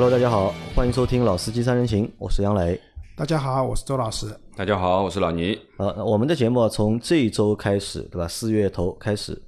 [0.00, 2.80] Hello，大家好，欢迎收听《老司机三人行》，我是杨磊。
[3.14, 4.34] 大家好，我是周老师。
[4.56, 5.60] 大家好，我是老倪。
[5.76, 8.26] 呃，我们的节目从这一周开始，对吧？
[8.26, 9.38] 四月头开始，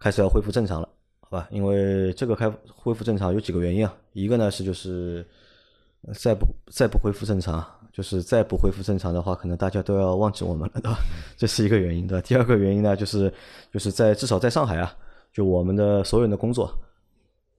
[0.00, 0.88] 开始要恢复正常了，
[1.20, 1.46] 好吧？
[1.52, 5.24] 因为这个开恢复正常有几个原因啊，一个呢是就是
[6.12, 10.98] 再不再不恢复正常，就是再不恢复正常的话，可能大家都要忘记我们了，对吧？
[11.38, 12.26] 这是一个原因，对吧？
[12.26, 13.32] 第二个原因呢，就是
[13.72, 14.92] 就是在至少在上海啊，
[15.32, 16.68] 就我们的所有人的工作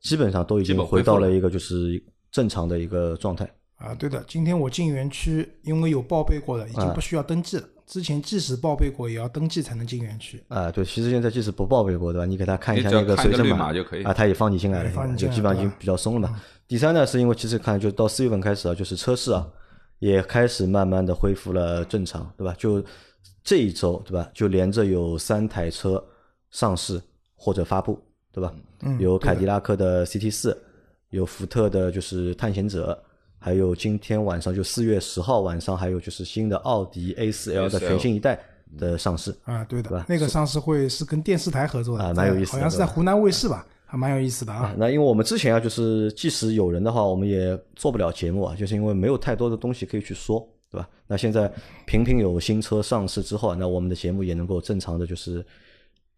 [0.01, 2.01] 基本上都已经回到了一个就是
[2.31, 3.49] 正常的一个状态。
[3.77, 7.63] 啊，对的，今天我进园区，因为有报备过的，已经不需要登记了。
[7.87, 10.43] 之前即使报备过，也要登记才能进园区。
[10.47, 12.25] 啊，对，其实现在即使不报备过，对吧？
[12.25, 16.39] 你给他看一下那个随身码就可以啊，他也放你进来了，就基本上已经比较松了嘛。
[16.67, 19.47] 第三呢，是因为其实看就到四月份开始啊，就是车市啊
[19.97, 22.53] 也开始慢慢的恢复了正常，对吧？
[22.59, 22.83] 就
[23.43, 24.29] 这一周，对吧？
[24.35, 26.03] 就连着有三台车
[26.51, 27.01] 上市
[27.35, 27.99] 或者发布，
[28.31, 28.53] 对吧？
[28.81, 30.55] 嗯，有凯迪拉克的 CT 四，
[31.09, 32.97] 有福特的就是探险者。
[33.41, 38.37] 还有今天晚上就四月十号晚上，还有就是新的奥迪 A 四 L 的全新一代
[38.77, 44.75] 的上市啊，对的，那个上市会是跟电视台合作的啊，蛮有意思，好像是在湖南卫视吧，还蛮有意思的啊。
[44.77, 50.89] 那因为我们之前啊，就是即使有人的话，我们也做不了节目啊，就是因为没有太多的东西可以去说，对吧？
[51.07, 51.49] 那现在
[51.87, 55.45] 频频有新车上市之后，那我们的节目也能够正常的就是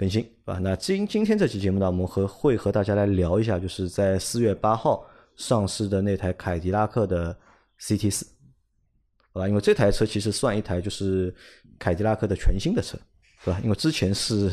[0.02, 0.57] 更新，啊。
[0.57, 5.05] 那今今天这期节目呢，我们和会和大家来聊一下，就是在四月八号。
[5.38, 7.35] 上市的那台凯迪拉克的
[7.80, 8.27] CT 四，
[9.31, 11.33] 好吧，因为这台车其实算一台就是
[11.80, 12.99] 凯迪拉克的全新的车，
[13.43, 13.59] 对吧？
[13.63, 14.52] 因为之前是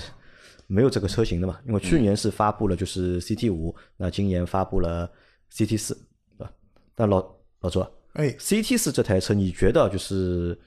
[0.66, 5.10] 没有这个车型的嘛，因为去年是发布了就是 CT 五，那今年发布了
[5.52, 5.94] CT 四，
[6.38, 6.52] 对吧？
[6.94, 7.18] 但老
[7.60, 7.80] 老周，
[8.12, 10.58] 哎，CT 四这台车你觉得就是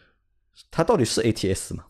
[0.69, 1.85] 它到底是 ATS 吗？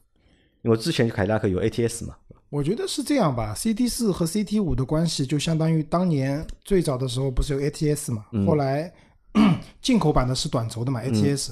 [0.61, 2.16] 因为之前凯迪拉克有 ATS 嘛。
[2.52, 8.94] 我觉得是这样吧，CT 四和 CT 五的关系就相当于当年最早的时候不是有 ATS 嘛，后来
[9.82, 11.52] 进口版的是短轴的嘛 ATS，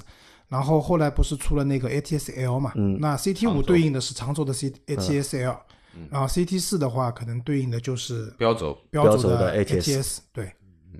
[0.49, 5.57] 然后后来不是出了那个 ATS L 嘛，那 CT 五对应的是长轴的 C ATS L，
[6.11, 10.51] 然后 CT 四的话可能对应的就是标轴标轴的 ATS，对，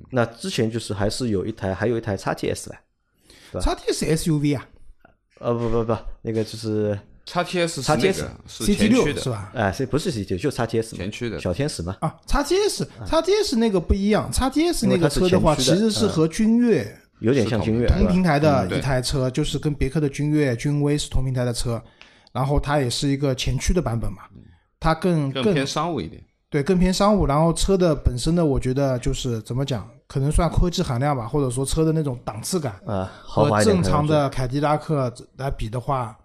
[0.09, 2.77] 那之前就是还是有一台还有一台 XTS 嘞
[3.51, 4.65] ，XTS SUV 啊，
[5.39, 6.97] 呃不不不，那个就是。
[7.29, 9.51] 叉 T S 叉 T S C T 六是吧？
[9.53, 11.95] 哎，是不是 C T 就叉 T S 前驱的小天使嘛？
[12.01, 21.79] 啊，叉 T S 叉 T S 那个不一样，叉 T S 那个车的话，其实是和君越有点像君越同平台的一台车，就是跟别克的君越、君威是同平台的车，
[22.31, 24.23] 然后它也是一个前驱的版本嘛，
[24.79, 26.19] 它更更偏商务一点，
[26.49, 27.27] 对，更偏商务。
[27.27, 36.17] 然后车的本身的，我觉得就是怎么讲，可能算科技含量吧，或者说车的那种档次感啊，和正常的凯迪拉克来比的话。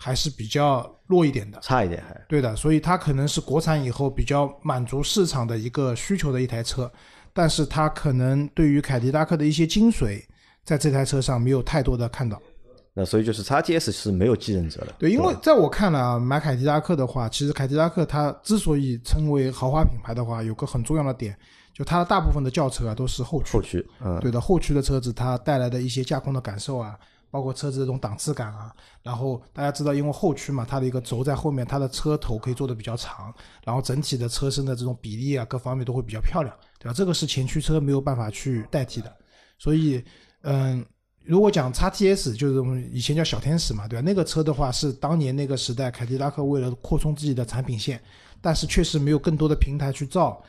[0.00, 6.90] 还是比较弱一点的，差一点还对的，所以它可能是国产以后比较满足市场的一个需求的一台车，
[7.32, 10.22] 但是它可能对于凯迪拉克的一些精髓，
[10.64, 12.40] 在这台车上没有太多的看到。
[12.94, 14.94] 那所以就是叉 GS 是没有继任者的。
[14.98, 21.36] 对，因为在我看来啊，买凯迪拉克的话，其实凯迪拉克它之所以称为豪华品牌的话，有个很重要的点，
[21.72, 23.52] 就它的大部分的轿车啊都是后驱。
[23.52, 26.98] 后驱，嗯，对的，后驱的车子它带来的一些驾控的感受啊。
[27.30, 33.32] 包括车子这种档次感啊，然后大家知道，因为后驱嘛，它的一个轴在后面，它的车头可以做的比较长，
[33.64, 36.94] 然后整体的车身的这种比例啊，各方面都会比较漂亮，对吧？
[36.94, 39.14] 这个是前驱车没有办法去代替的。
[39.58, 40.02] 所以，
[40.42, 40.84] 嗯，
[41.24, 44.02] 如果讲叉 T S，就是我们以前叫小天使嘛，对吧？
[44.04, 48.00] 那个车的话是当年那个时代凯迪拉克为了扩充自己的产品线，
[48.40, 50.42] 但是确实没有更多的平台去造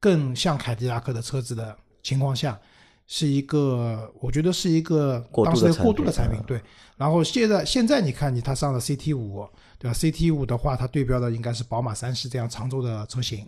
[0.00, 2.58] 更像凯迪拉克的车子的情况下。
[3.06, 6.60] 是一个，我觉得是一个当时过渡的产品，对。
[6.96, 9.46] 然后现在现在你看，你它上了 CT 五，
[9.78, 13.46] 对吧？CT 五的话，它对标的应该是宝马三系这样长轴的车型。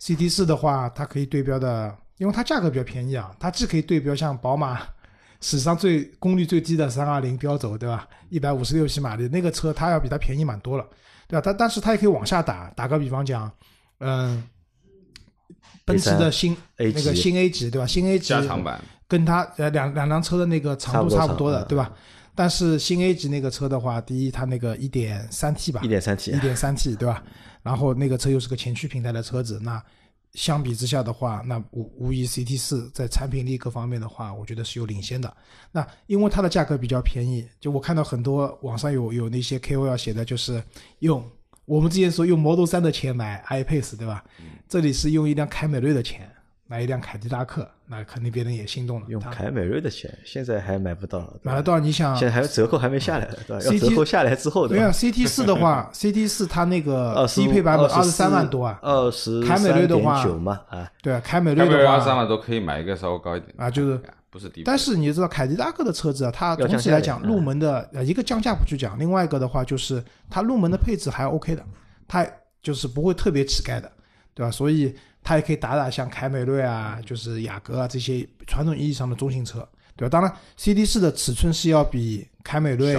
[0.00, 4.80] CT 四的话，它可以对标的，因为它价格比较便宜啊，它既可以对标像宝马
[5.40, 8.08] 史上最功率最低的三二零标轴，对吧？
[8.30, 10.84] 一百五十六匹马力那个车，它要比它便宜蛮多了，
[11.28, 11.40] 对吧？
[11.40, 13.50] 它但是它也可以往下打，打个比方讲，
[14.00, 14.42] 嗯。
[15.88, 17.86] 奔驰的新那个新 A 级对吧？
[17.86, 21.92] 新 A 级加长版跟它呃两两辆车的那个长度差不多的对吧？
[22.34, 27.22] 但是新 A 级那个车的话，第一它那个一点三 T 吧，一点三 T，一点三 T 对吧？
[27.62, 29.82] 然后那个车又是个前驱平台的车子，那
[30.34, 35.36] 相比之下的话，那无无疑 CT 四在产品力各方面的话，我觉得是有领先的。
[35.72, 40.62] 那因为它的价格比较便宜，就我看到很多网上有有那些 KOL 写的就是
[41.00, 41.24] 用。
[41.68, 44.24] 我们之前说用 Model 3的钱买 iPace，对吧？
[44.66, 46.26] 这里是用一辆凯美瑞的钱
[46.66, 49.06] 买一辆凯迪拉克，那肯定别人也心动了。
[49.08, 51.30] 用凯美瑞的钱，现在还买不到。
[51.42, 51.78] 买得到？
[51.78, 52.16] 你想？
[52.16, 53.64] 现在还有折扣还没下来，对吧？
[53.66, 58.78] 要折扣下来之后，对啊，CT 四的话， CT 四它那个低配版本二十三万多啊。
[58.80, 64.00] 二十凯美瑞的话，九嘛，啊，对啊，凯美瑞的话，二十三万多可以买一个稍微高一点啊，就是
[64.30, 64.64] 不是低配。
[64.64, 71.64] 但是你知道凯迪拉克的车子啊，它总体来讲，嗯入门的呃一个降价不去讲，另外一个的话就是它入门的配置还 OK 的，
[72.06, 72.26] 它
[72.62, 73.90] 就是不会特别乞丐的，
[74.34, 74.50] 对吧？
[74.50, 79.66] 所以它也可以打打像凯美瑞啊，就是雅阁啊这些传统意义上的中型车，
[79.96, 80.10] 对吧？
[80.10, 82.96] 当然，CD 四的尺寸是要比凯美瑞，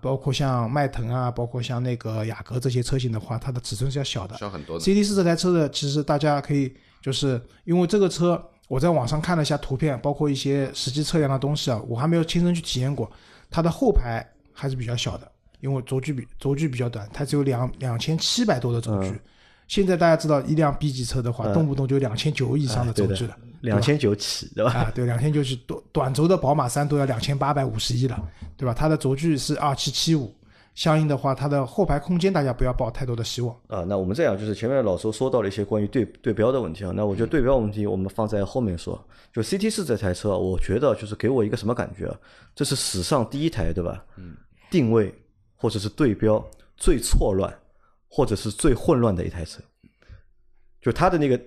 [0.00, 4.36] 包括像迈腾啊，包括像那个雅阁这些车型的话，它的尺寸是要小的。
[4.38, 4.84] 小很多的。
[4.84, 13.10] CD 四这台车的，其实大家可以就是因为这个车，我在网上看了一下图片，包括一些实际测量的东西啊，我还没有亲身去体验过。
[13.50, 15.30] 它的后排还是比较小的，
[15.60, 19.08] 因为轴距比轴距比较短，它只有两两千七百多的轴距。
[19.08, 19.20] 嗯
[19.68, 23.36] 现在大家知道，一辆 B 级车的话，嗯动不动就两千九以上的轴距了。
[23.62, 24.72] 两千九起，对吧？
[24.72, 28.16] 啊，对，两千九起短短轴的宝马三都要两千八百五十一了，
[28.56, 28.72] 对吧？
[28.72, 30.32] 它的轴距是二七七五，
[30.76, 33.52] 相应的话，它的后排空间大家不要抱太多的希望。
[33.66, 39.02] 啊，那我们这样，就是前面老周说到了一些关于对对标的问题啊，那我觉得对标问题我们放在后面说。
[39.32, 42.16] 就 CT 四这台车啊，我觉得就是给我一个什么感觉啊？
[42.54, 44.04] 这是史上第一台，对吧？
[44.16, 44.36] 嗯。
[44.70, 45.14] 定位
[45.54, 46.44] 或者是对标
[46.76, 47.52] 最错乱，
[48.08, 49.62] 或者是最混乱的一台车。
[50.82, 51.40] 就它的那个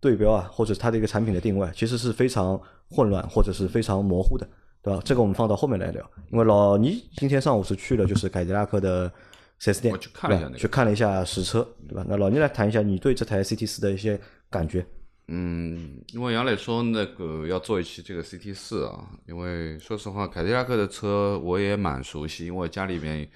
[0.00, 4.48] 对标啊，或者它的一个产品的定位，其实是非常混乱或者是非常模糊的，
[4.82, 5.00] 对吧？
[5.04, 6.10] 这个我们放到后面来聊。
[6.30, 9.10] 因为老倪今天上午是去了就是凯迪拉克的
[9.58, 12.04] 四 S 店，我去看了一下去看了一下实车，对吧？
[12.08, 14.20] 那老倪来谈一下你对这台 CT 四的一些
[14.50, 14.84] 感觉。
[15.28, 23.26] 嗯，因为杨磊说那个要做一期这个 CT 四啊，因为说实话，凯迪拉克的车我也蛮熟悉，因为家里面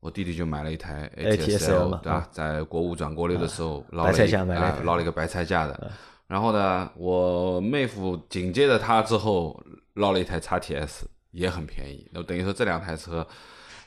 [0.00, 2.28] 我弟弟就买了一台 ATSL 嘛对吧？
[2.32, 5.92] 在国五转国六的时候捞了一白菜价买了一啊了一个白菜价的，
[6.26, 9.58] 然后呢，我妹夫紧接着他之后
[9.94, 13.26] 捞了一台 XTS，也很便宜，那等于说这两台车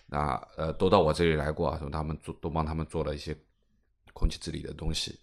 [0.10, 3.36] 啊呃都到我这里来过啊，说他们做都帮他们做了一些
[4.14, 5.20] 空气治理的东西。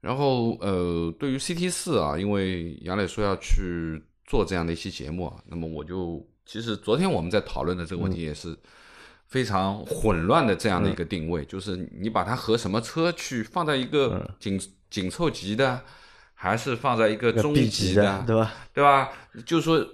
[0.00, 8.58] 然后呃，对于 CT 四啊，因为杨磊说要去做这样的一期节目啊，那么我就其实昨天我们在讨论的这个问题也是
[9.26, 15.80] 非常混乱的这样的一个定位，就是你把它和什么车去放在一个紧紧凑级的，
[16.32, 18.54] 还是放在一个中级级的，对吧？
[18.72, 19.12] 对吧？
[19.44, 19.86] 就是说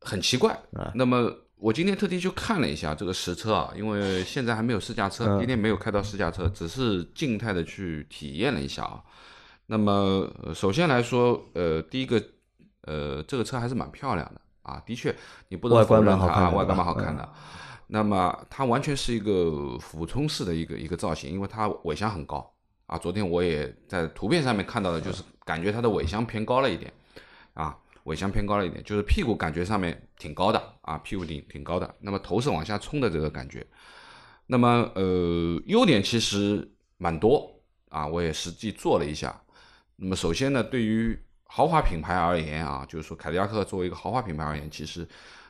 [0.00, 0.90] 很奇怪啊。
[0.94, 9.02] 那么我今天特地去看了一下这个实车啊，因为现在还没有试驾车，嗯今天没有开到试驾车，只是静态的去体验了一下啊。
[9.66, 9.92] 那么
[10.42, 12.20] 呃首先来说，呃，第一个，
[12.82, 15.14] 呃，这个车还是蛮漂亮的啊，的确，
[15.48, 17.28] 你不能外观否认它啊，蛮好看的外观蛮好看的。
[17.92, 22.52] 那么它完全是一个俯冲式的一个一个造型，因为它尾箱很高
[22.86, 22.96] 啊。
[22.96, 26.92] 昨天我也在图片上面看到的，就是感觉它的尾箱偏高了一点
[27.54, 31.94] 啊，尾箱偏高了一点，就是屁股感觉上面挺高的啊，屁股顶挺高的。
[32.00, 33.66] 那么头是往下冲的这个感觉。
[34.46, 39.40] 那么呃，优点其实蛮多啊，我也实际做了一下。
[39.96, 45.06] 那么首先呢，对于豪华品牌而言啊，就是说凯迪拉克作为一个豪华品牌而言，其实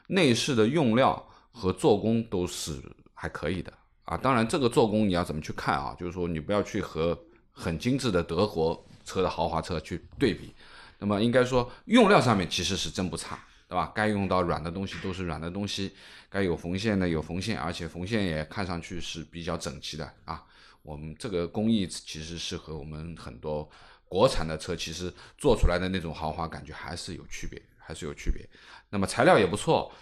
[0.09, 2.83] 内饰的用料和做工都是
[3.15, 3.73] 还可以的
[4.05, 4.17] 啊。
[4.17, 5.95] 当然，这个做工你要怎么去看啊？
[5.99, 7.19] 就是说你不要去和
[7.53, 10.53] 很精致的德国车的豪华车去对比。
[11.01, 13.39] 那么应该说用料上面其实是真不差，
[13.69, 13.91] 对吧？
[13.95, 15.93] 该用到软的东西都是软的东西，
[16.29, 20.45] 该有缝线的有缝线，而且缝线也看上去是比较整齐的啊。
[20.83, 23.69] 我们这个工艺其实是和我们很多
[24.05, 28.49] 国产的车其实做出来的那种豪华感觉还是有区别，还是有区别。
[28.91, 29.93] 那么材料也不错，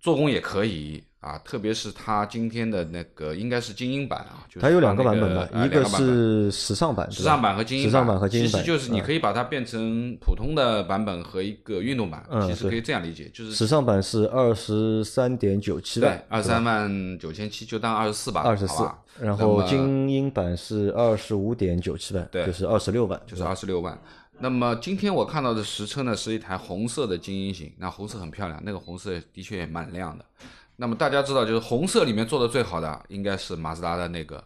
[0.00, 18.86] 做工也可以啊，特别是它今天的那个应该是精英版啊，就是它有两个版本吧，一个是时尚版，时尚版和精英时尚版和精英版，其实就是你嗯可以把它变成普通的版本和一个运动版，嗯其实可以这样理解，就是时尚版是二十三点九七对万，二十三万九千七，就当二十四吧，二十四，
[19.18, 23.98] 然后精英版是二十五点九七万，对就是二十六万，就是二十六万。
[24.40, 30.24] 那么今天我看到的实车呢，是一台红色的精英型，那红色很漂亮，那个红色的确也蛮亮的。
[30.76, 34.42] 那么大家知道，就是红色里面做的最好的应该是马自达的那个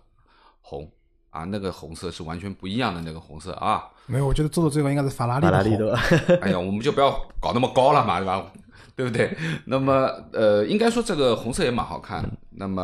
[0.60, 0.90] 红
[1.30, 3.88] 啊，那个红色是完全不一样的那个红色啊。
[4.06, 5.94] 没有，我觉得做的最好应该是法拉利法拉利的？
[6.40, 8.52] 哎呀，我们就不要搞那么高了嘛，对吧？
[8.96, 9.36] 对不对？
[9.66, 12.24] 那么呃，应该说这个红色也蛮好看。
[12.50, 12.82] 那么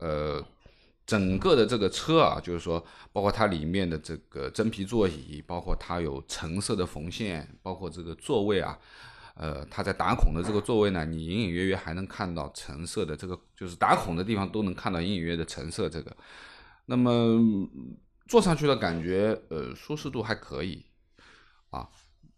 [0.00, 0.42] 呃，
[1.06, 8.76] 整个的这个车啊，就是说，包括它里面的这个真皮座椅，包括它有橙色的缝线，包括这个座位啊，
[9.34, 16.16] 呃，它在打孔的这个座位呢，你隐隐约约还能看到橙色的这个，就是打孔的地方都能看到隐隐约约的橙色这个。
[16.86, 17.40] 那么
[18.28, 20.84] 坐上去的感觉，呃，舒适度还可以
[21.70, 21.88] 啊。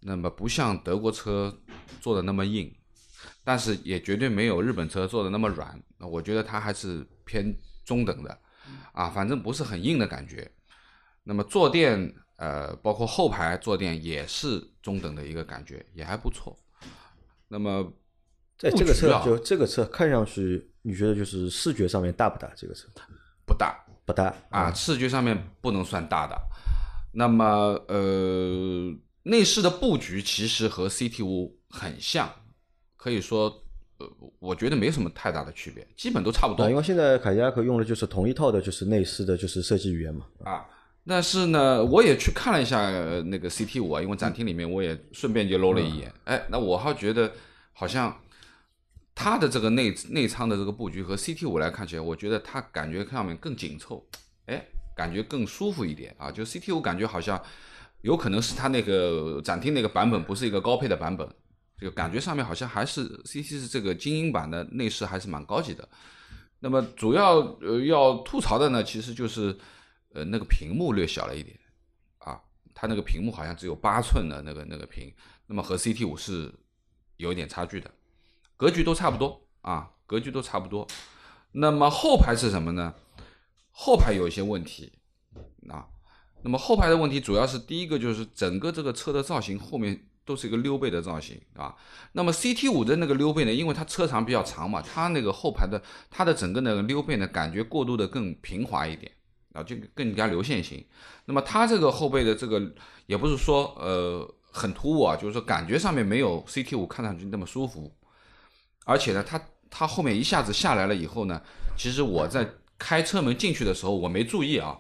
[0.01, 1.57] 那么不像德国车
[2.01, 2.71] 做的那么硬，
[3.43, 5.83] 但是也绝对没有日本车做的那么软。
[5.97, 8.39] 那我觉得它还是偏中等的，
[8.93, 10.51] 啊，反正不是很硬的感觉。
[11.23, 16.55] 那么坐垫，呃，包括后排坐垫也是中等的一个感觉，也还不错。
[17.49, 17.93] 那么
[18.59, 22.51] 在这个车啊就这个车看上去，你觉得就是视觉上面大不大？
[22.57, 22.89] 这个车
[23.47, 26.37] 不大不大啊，视觉上面不能算大的。
[27.13, 27.45] 那么
[27.89, 32.29] 呃，内饰的布局其实和 CT 五很像，
[32.97, 33.49] 可以说
[33.99, 34.09] 呃，
[34.41, 40.27] 我觉得没什么太大的区别，基本都差不多啊，因为现在凯迪拉克用的就是同一套的，就是内饰的，就是设计语言嘛。
[40.45, 40.67] 啊。
[41.07, 47.31] 但是呢，我也去看了一下呃那个 CT 五啊，因为展厅里面我也顺便就搂了一眼，哎，那我还觉得
[47.73, 48.21] 好像
[49.15, 54.03] 它的这个内内舱的这个布局和 CT 五来看起来，我觉得它感觉上面更紧凑，
[54.47, 54.65] 哎，
[54.97, 56.31] 感觉更舒服一点啊。
[56.31, 57.41] 就 CT 五感觉好像
[58.01, 61.29] 有可能是它那个展厅那个版本不是一个高配的版本，
[61.79, 65.87] 就感觉上面好像还是 CT 是这个精英版的内饰还是蛮高级的。
[66.61, 69.55] 那么主要呃要吐槽的呢，其实就是
[70.15, 71.59] 呃那个屏幕略小了一点
[72.19, 72.41] 啊，
[72.75, 75.13] 它那个屏幕好像只有八寸的那个那个屏，
[75.47, 76.53] 那么和 CT 五是
[77.19, 77.91] 有一点差距的，
[78.57, 80.87] 格局都差不多啊，格局都差不多。
[81.53, 82.95] 那么后排是什么呢？
[83.71, 84.93] 后排有一些问题
[85.69, 85.87] 啊。
[86.43, 91.75] 那么后排的问题主要是第一个就是整个这个车的造型后面都是一个溜背的造型啊。
[92.13, 99.11] 那么 CT 五的那个溜背呢，因为它车长比较长嘛，它那个后排的它的整个那个溜背呢，感觉过渡的更平滑一点
[99.55, 100.85] 啊，就更加流线型。
[101.25, 102.61] 那么它这个后背的这个
[103.07, 107.91] 也不是说呃很突兀啊，就是说感觉上面没有 CT 五看上去那么舒服，
[108.85, 111.41] 而且呢，它它后面一下子下来了以后呢，
[111.75, 112.47] 其实我在
[112.79, 114.79] 开车门进去的时候我没注意啊，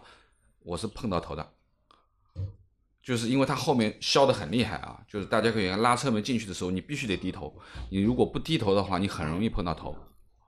[0.64, 1.50] 我是碰到头的。
[3.02, 7.54] 就是因为它后面削的很厉害啊，就是大家可以看拉车门进去的时候，你必须得低头，
[7.90, 9.94] 你如果不低头的话，你很容易碰到头，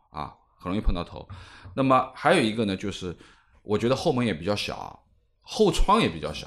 [0.09, 1.28] 啊，很容易碰到头。
[1.75, 3.14] 那么还有一个呢，就是
[3.67, 5.05] 我觉得后门也比较小，
[5.43, 6.47] 后窗也比较小，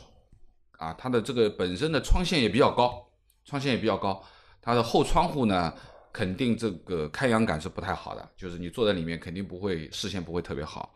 [0.78, 3.06] 啊，它的这个本身的窗线也比较高，
[3.46, 4.24] 窗线也比较高，
[4.62, 5.74] 它的后窗户呢，
[6.12, 10.96] 肯定这个开阳感是不太好的，就是你坐在里面肯定不会视线不会特别好。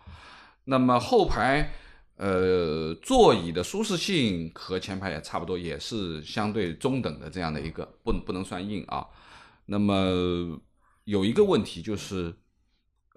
[0.64, 1.70] 那么后排。
[2.16, 9.06] 呃，座椅的舒适性和前排也差不多，也是相对中等的这样的一个，不不能算硬啊。
[9.66, 10.62] 那么
[11.06, 12.32] 有一个问题就是，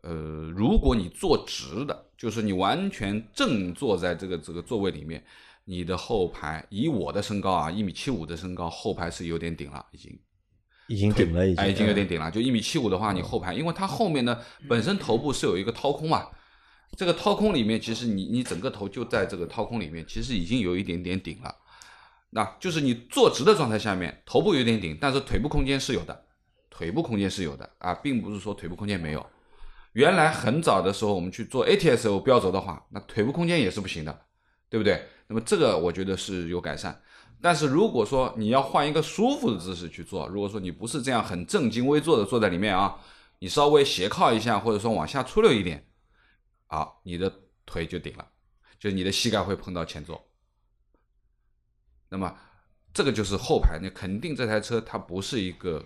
[0.03, 5.25] 呃，如果你坐直的，就是你完全正坐在这个这个座位里面，
[5.65, 10.19] 你的后排以我的身高啊，一米七五的身高，后排是有点顶了，已经。
[10.89, 12.31] 已经顶了，已经哎，已经有点顶了。
[12.31, 16.29] 就一米七五的话，你后排，因为它后面呢本身头部是有一个掏空嘛，
[16.97, 21.53] 这个掏空里面，其实你你整个头就在这个掏空里面，其实已经有一点点顶了。
[22.31, 26.25] 那就是你坐直的状态下面，头部有点顶，但是腿部空间是有的，
[26.71, 29.27] 腿部空间是有的啊，并不是说腿部空间没有。
[29.97, 34.27] 原来很早的时候，我们去做 ATS-O 标轴的话，那腿部空间也是不行的，
[34.69, 35.09] 对不对？
[35.27, 37.01] 那么这个我觉得是有改善。
[37.41, 43.01] 但是如果说你要换一个舒服的姿势去做，如果说你不是这样很正襟危坐的坐在里面啊，
[43.39, 45.89] 你稍微斜靠一下，或者说往下出溜一点，
[46.67, 47.33] 啊，你的
[47.65, 48.29] 腿就顶了，
[48.79, 50.23] 就是你的膝盖会碰到前座。
[52.11, 52.37] 那么
[52.93, 55.83] 这个就是后排，那肯定这台车它不是一个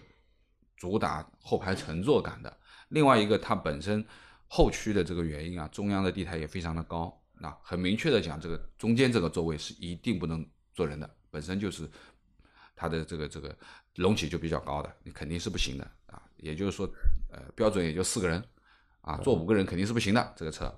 [0.76, 2.56] 主打后排乘坐感的。
[2.90, 4.04] 另外一个，它本身
[4.46, 11.88] 后驱的这个原因啊，中央的地台也非常的高，那很明确的讲，这个中间这个座位是一定不能坐人的，本身就是
[12.76, 13.56] 它的这个这个
[13.96, 16.22] 隆起就比较高的，你肯定是不行的啊。
[16.36, 16.88] 也就是说，
[17.30, 18.42] 呃，标准也就四个人
[19.02, 20.74] 啊，坐五个人肯定是不行的这个车，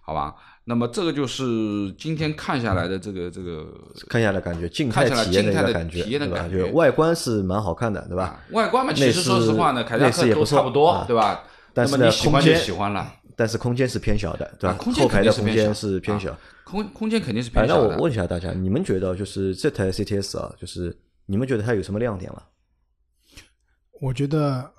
[0.00, 0.36] 好吧？
[0.68, 3.66] 那么这个就是今天看下来的这个这个
[4.06, 6.28] 看下来感觉静态体验的一个感觉，体验的？
[6.28, 8.24] 感觉外观是蛮好看的，对吧？
[8.24, 11.42] 啊外观嘛，其实说实话呢，凯迪拉克都内饰也不错差不多啊，对吧？
[11.72, 14.74] 但是呢，那么你喜欢就空间喜欢了，但是空间是偏小的，对吧？
[14.74, 16.36] 啊空间后排的空间是偏小。
[16.64, 18.02] 空空间肯定是哎，那我偏小的。
[18.02, 20.94] 问一下大家，你们觉得就是这台 CTS 啊，就是
[21.24, 22.42] 你们觉得它有什么亮点吗？
[24.02, 24.70] 我觉得，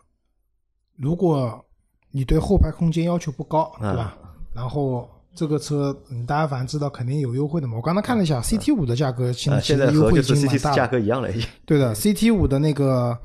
[0.98, 1.65] 如果
[2.12, 4.15] 你对后排空间要求不高，嗯对吧？
[4.53, 7.75] 然后这个车，嗯，大家反正知道肯定有优惠的嘛。
[7.77, 10.88] 我刚才看了一下，CT 五的价格现啊，在优惠经蛮 CT 价大了。
[10.89, 11.48] 格一样了，已经。
[11.65, 13.17] 对的， CT 五的那个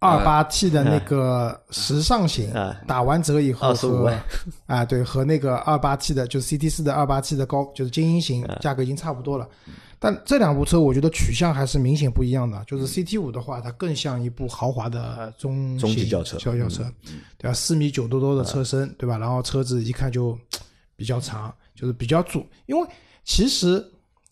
[0.00, 4.22] 二八 T 的那个时尚型啊，打完折以后25和万
[4.66, 9.48] 啊对和那个二八 T 的，就是 CT 四的二八 T 的高，就是精英型，价格已经差不多了。
[10.00, 12.62] 但这两部车我觉得取向还是明显不一样的。
[12.68, 16.84] 就是 CT 五的话，它更像一部豪华的中中级型轿车轿轿车，
[17.36, 17.52] 对吧？
[17.52, 19.18] 四米九多多的车身，对吧？
[19.18, 20.38] 然后车子一看就
[20.98, 22.86] 比较长，就是比较主，因为
[23.22, 23.82] 其实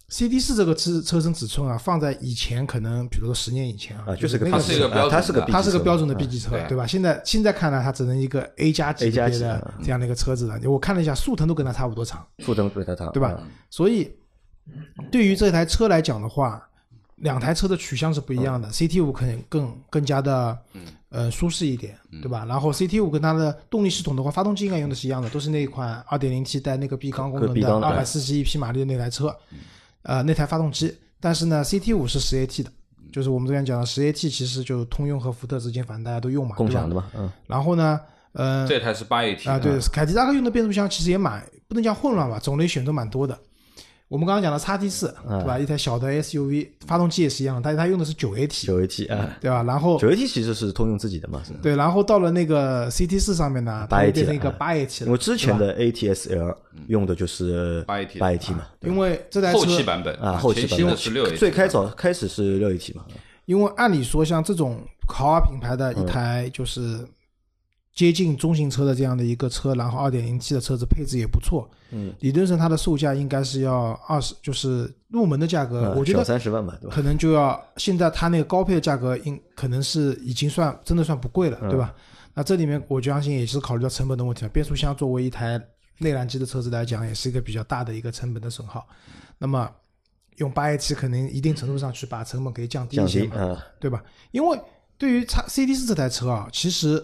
[0.08, 6.84] CD 四这个车车身尺寸啊，放在以前可能，比如说十年以前啊，啊，就是个它是一个标准的 B 它是个级车标准的 B 嗯级车，对对吧？
[6.84, 10.58] 现在现在看来，它只能一个 A 加级别的嗯这样的一个车子了。
[10.68, 13.40] 我看了一下，速腾都跟它差不多长，速腾比它长对吧？
[13.70, 14.12] 所以
[15.12, 16.68] 对于这台车来讲的话，
[17.16, 18.68] 两台车的取向是不一样的。
[18.70, 20.58] CT 五可能更更加的
[21.16, 22.44] 呃舒适一点，对吧？
[22.44, 29.34] 然后 CT 五跟它的动力系统的话，发动机应该用的是一样的，都是那一款 2.0T 带那个闭缸功能的二百四十一匹马力的那台车，
[30.02, 30.94] 呃，那台发动机。
[31.18, 32.70] 但是呢，CT 五是十 AT 的，
[33.10, 36.58] 就是我们之前讲的十 AT，其实就通用和福特之间，反正大家都用嘛，对吧？
[36.58, 37.98] 共享的嘛，嗯，然后呢，
[38.32, 43.36] 呃，这台是八 AT 啊，对，凯迪拉克用的变速箱其实也蛮不能讲混乱吧，种类选择蛮多的。
[44.08, 45.58] 我们刚刚讲的叉 T 四，对吧？
[45.58, 49.64] 一台小的 SUV，发动机也是一样，但是它用的是九 AT，九 AT 啊，对吧？
[49.64, 51.52] 然后九 AT 其实是通用自己的嘛，是。
[51.54, 56.54] 对，然后到了那个 CT 四上面呢，它八就 AT 变成一个的八 AT 了，因为之前的 ATSL
[56.86, 60.14] 用的就是八 AT 八 AT 嘛，因为这台车后期版本。
[60.16, 60.96] 啊，后期版本。
[60.96, 63.04] 是六 AT，最开早开始是六 AT 嘛，
[63.46, 67.04] 因为按理说像这种豪华品牌的一台就是
[67.96, 76.78] 接近中型车的这样的一个车，然后二点零 T 的车子配置也不错，嗯，理论上它的售价应该是要二十，就是入门的价格，嗯我觉得三十万吧？
[76.90, 81.94] 可能就要现在它那个高配的价格应可能是已经算真的算不贵了，嗯对吧？
[82.34, 84.48] 那这里面我相信也是考虑到成本的问题了。
[84.50, 85.58] 变速箱作为一台
[85.96, 88.86] 内燃机的车子来讲，也是一个比较大的一个成本的损耗。
[89.38, 89.70] 那么
[90.36, 94.04] 用八 AT 可能一定程度上去把成本可以降低一些嘛，对吧？
[94.32, 94.60] 因为
[94.98, 97.02] 对于叉 C D 四这台车啊，其实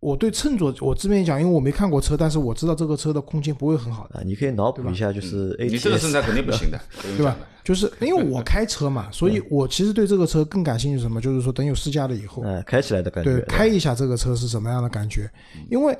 [0.00, 4.18] 我对乘坐我这边讲，因为我没看过车，但是我知道这个车的空间不会很好的。
[4.18, 6.80] 啊，你可以脑补一下，就是嗯你这个身材肯定不行的，
[7.18, 7.36] 对吧？
[7.62, 11.20] 就是因为我开车嘛，所以我其实对这个车更感兴趣什么？
[11.20, 15.30] 就是说等有试驾了以后，哎，开起来的感觉，对，开一下这个车是什么样的感觉？
[15.70, 15.94] 因为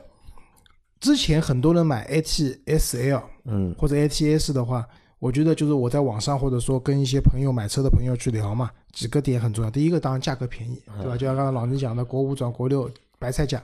[0.99, 4.87] 之前很多人买 ATSL 嗯，或者 ATS 的话，
[5.19, 9.71] 我觉得就是我在网上或者说跟一些朋友买车的朋友去聊嘛，几个点很重要。
[9.71, 11.19] 第一个当然价格便宜，对吧？
[11.19, 13.62] 就像刚才老倪讲的，国五转国六白菜价。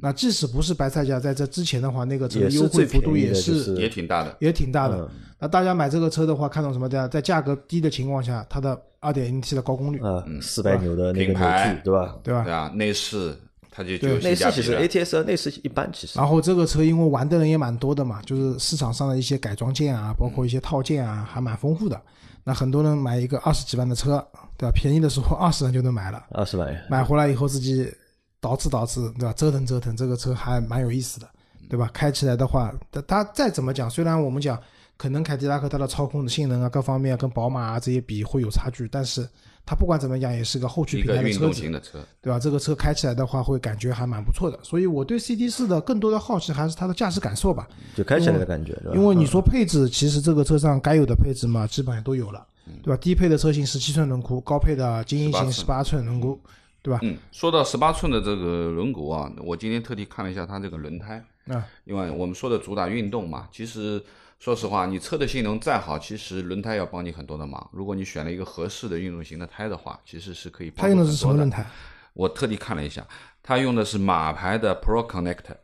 [0.00, 4.36] 那即使不是白菜价，在这之前的话，那个车优惠幅度也是也挺大的。
[4.40, 4.96] 也挺大的。
[4.98, 5.08] 嗯
[5.42, 7.08] 那大家买这个车的话，看重什么的？
[7.08, 12.16] 在价格低的情况下，它的 2.0T 的高功率，嗯，四百牛的那个扭矩，对吧？
[12.22, 12.52] 对吧对？
[12.52, 13.36] 啊，内饰
[13.68, 14.76] 它就就内饰其实。
[14.76, 22.00] ATS 内饰一般，其实然后这个车因为玩的人也蛮多的嘛，就是市场上的一些改装件啊，包括一些套件啊，还蛮丰富的。
[22.44, 24.24] 那很多人买一个二十几万的车，
[24.56, 24.72] 对吧？
[24.72, 27.92] 便宜的时候二十万就能买了，二十万元，买回来以后自己
[28.42, 29.32] 捯饬捯饬，对吧？
[29.32, 31.28] 折腾折腾，这个车还蛮有意思的，
[31.70, 31.88] 对吧？
[31.94, 34.60] 开起来的话，它它再怎么讲，虽然我们讲
[34.96, 39.26] 可能凯迪拉克它的操控的性能啊，各方面跟宝马啊这些比会有差距，但是
[39.64, 42.38] 它不管怎么讲也是个后驱平一个运动台的车子，型的车，对吧？
[42.38, 44.58] 这个车开起来的话，会感觉还蛮不错的。
[44.62, 47.68] 所以我对 CT 四的更多的好奇还是它的驾驶感受吧。
[47.94, 52.44] 就开起来的感觉，因为你说配置，其实这个车上该有的配置嘛，基本上都有了，
[52.82, 52.96] 对吧？
[52.96, 56.36] 低配的车型十七寸轮毂，高配的精英型十八寸轮毂，
[56.82, 56.98] 对吧？
[57.02, 64.02] 嗯，说到十八寸的这个轮毂啊，我今天特地看了一下它这个轮胎，啊，因为我们说的主打运动嘛，其实
[64.38, 67.70] 说实话，你车的性能再好，其实轮胎要帮你很多的忙。
[67.72, 71.64] 如果你选了一个合适的运动型的胎的话，其实是可以帮它用的是什么轮胎？
[72.14, 73.06] 我特地看了一下，
[73.42, 75.56] 它用的是马牌的 Pro Connect。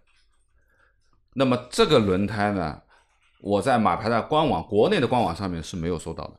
[1.34, 2.80] 那么这个轮胎呢，
[3.40, 6.34] 我在马牌的官网国内的官网上面是没有搜到的。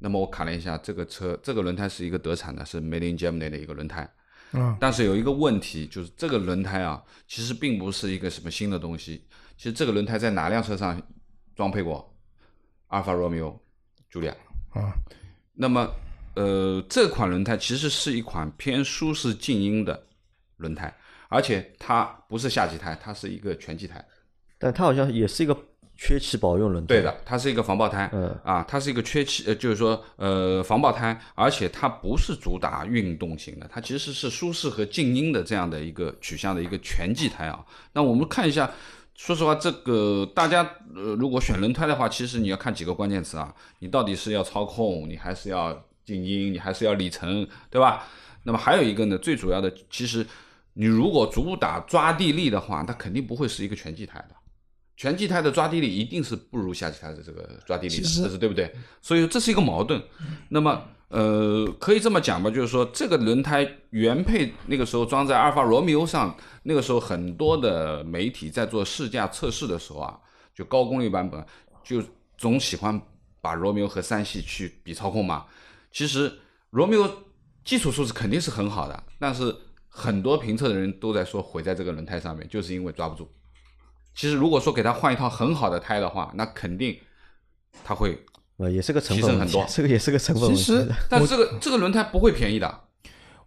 [0.00, 4.10] 那么我看了一下，这个车这个轮胎是一个德产的，是 Made in Germany 的一个轮胎。
[4.52, 9.24] 嗯，但是有一个问题，就是这个轮胎啊，其实并不是一个什么新的东西。
[9.56, 11.00] 其实这个轮胎在哪辆车上
[11.54, 12.12] 装配过？
[12.88, 13.56] 阿尔法罗密欧、
[14.08, 14.34] 朱莉亚。
[14.70, 14.92] 啊，
[15.54, 15.88] 那么，
[16.34, 20.06] 呃，这款轮胎其实是一款偏舒适静音的
[20.56, 20.92] 轮胎，
[21.28, 24.04] 而且它不是夏季胎，它是一个全季胎。
[24.58, 25.56] 但它好像也是一个
[26.02, 37.62] 缺气保用轮胎，对的，它是一个防爆胎，嗯啊，它是一个缺气，呃，就是说，呃，防爆胎，而且它不是主打运动型的，它其实是舒适和静音的这样的一个取向的一个全季胎啊。
[37.92, 38.70] 那我们看一下，
[39.14, 40.62] 说实话，这个大家
[40.96, 48.04] 呃，如果选轮胎的话，其实你要看几个关键词啊，你到底是要操控，你还是要静音，你还是要里程，对吧？
[48.44, 50.26] 那么还有一个呢，最主要的，其实
[50.72, 54.34] 你如果主打抓地力的话，它肯定不会是一个全季胎的。
[55.00, 58.70] 全季胎的抓地力一定是不如夏季胎的这个抓地力的，这是对不对？
[59.00, 59.98] 所以这是一个矛盾。
[60.50, 70.20] 那么，呃，可以这么讲吧，就是说这个轮胎原配那个时候装在阿尔法罗密欧上，那个时候很多的媒体在做试驾测试的时候啊，
[70.54, 71.42] 就高功率版本
[71.82, 72.02] 就
[72.36, 73.00] 总喜欢
[73.40, 75.46] 把罗密欧和三系去比操控嘛。
[75.90, 76.30] 其实
[76.72, 77.10] 罗密欧
[77.64, 79.56] 基础素质肯定是很好的，但是
[79.88, 83.26] 很多评测的人都在说毁在这个轮胎上面，就是因为抓不住。
[84.14, 86.96] 其实如果说给他换一套很好的胎的话，那肯定
[87.84, 88.18] 他会，
[88.58, 90.62] 呃，也是个成本很多 这个也是个成本问题。
[90.62, 92.80] 其实 但这个这个轮胎不会便宜的，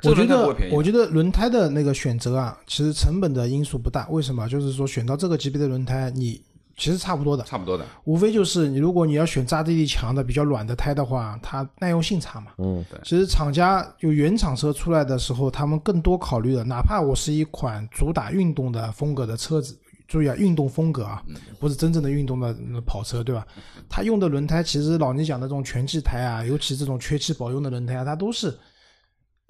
[0.04, 0.82] 我觉得我。
[0.84, 4.08] 觉得轮胎的那个选择啊，其实成本的因素不大。
[4.10, 4.48] 为什么？
[4.50, 6.42] 就是说选到这个级别的轮胎，你
[6.76, 7.86] 其实差不多的，差不多的。
[8.06, 12.48] 无非就是你如果你要选扎地力强的、比较软的胎的话，它耐用性差嘛。
[12.58, 19.78] 嗯，对其实厂家就原厂车出来的时候，他们更多考虑的，哪怕我是一款主打运动的风格的车子，
[20.14, 21.24] 注意啊，运动风格啊，
[21.60, 23.44] 不是真正的运动的呃跑车，对吧？
[23.90, 28.56] 它用的轮胎，其实老倪讲的这种全气胎啊，尤其这种缺气保用的轮胎啊，它都是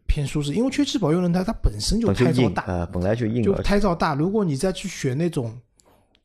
[0.08, 4.16] 偏舒适，因为缺气保用轮胎它本身就胎噪大，本来就硬，就胎噪大。
[4.16, 5.54] 如果你再去选那种，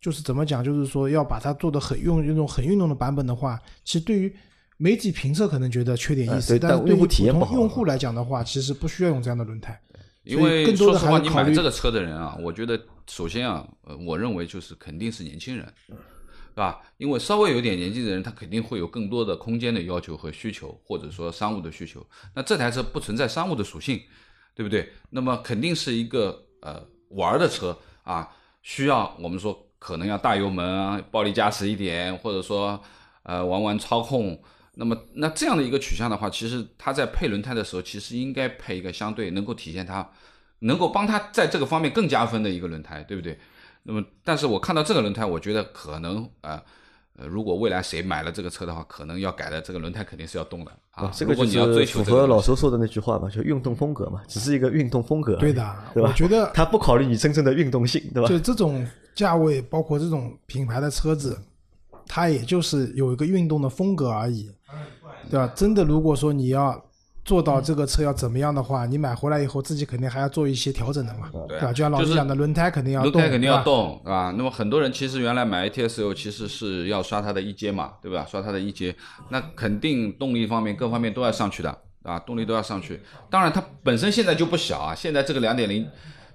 [0.00, 4.32] 就是怎么讲，就是说要把它做的很用那种很运动的版本的话，其实对于
[4.76, 7.06] 媒体评测可能觉得缺点意思，但是对于普
[7.44, 9.76] 通用户来讲的话，其实不需要用这样的轮胎。
[10.28, 15.94] 因为说实话，你买这个车的人啊，我觉得首先啊，呃，我认为就是肯定是年轻人，是
[16.54, 16.82] 吧？
[16.98, 22.06] 因为稍微有点年纪的人，他肯定会有更多的空间的要求和需求，或者说商务的需求。
[22.34, 23.98] 那这台车不存在商务的属性，
[24.54, 24.92] 对不对？
[25.08, 28.28] 那么肯定是一个呃玩的车啊，
[28.60, 32.78] 需要我们说可能要大油门啊，暴力驾驶一点，或者说
[33.22, 34.38] 呃玩玩操控。
[34.80, 40.08] 那么那这样的一个取向的话，其实它在配轮胎的时候，其实应该配一个相对能够体现它，
[40.60, 43.36] 能够帮它在这个方面更加分的一个轮胎，对不对？
[43.82, 46.62] 那么，但是我看到这个轮胎，我觉得可能呃
[47.16, 51.10] 呃，如果未来谁买了这个车的话，可能要改的这个轮胎肯定是要动的啊。
[51.12, 56.08] 这个就如果你要追是符合老周说的那句话嘛，就运动风格嘛，只是一个运动风格，对的，对吧？
[56.08, 58.28] 我觉得他不考虑你真正的运动性，对吧？
[58.28, 61.36] 就这种价位，包括这种品牌的车子，
[62.08, 64.50] 它也就是有一个运动的风格而已，
[65.30, 65.46] 对吧？
[65.54, 66.82] 真的，如果说你要
[67.24, 71.72] 做到这个车要怎么样的话，你买回来以后自己肯定还要做一些调整的嘛，对啊吧？
[71.72, 74.34] 就像老师讲的，轮胎肯定要动，轮胎肯定要动，对吧？
[74.36, 78.26] 那么很多人其实原来买 ATS-L 其实是要刷它的一阶嘛，对吧？
[78.26, 78.96] 刷它的一阶，
[79.28, 82.98] 那肯定动力方面各方面都要上去的，啊，动力都要上去。
[83.28, 85.86] 当然它本身现在就不小啊，现在这个两点零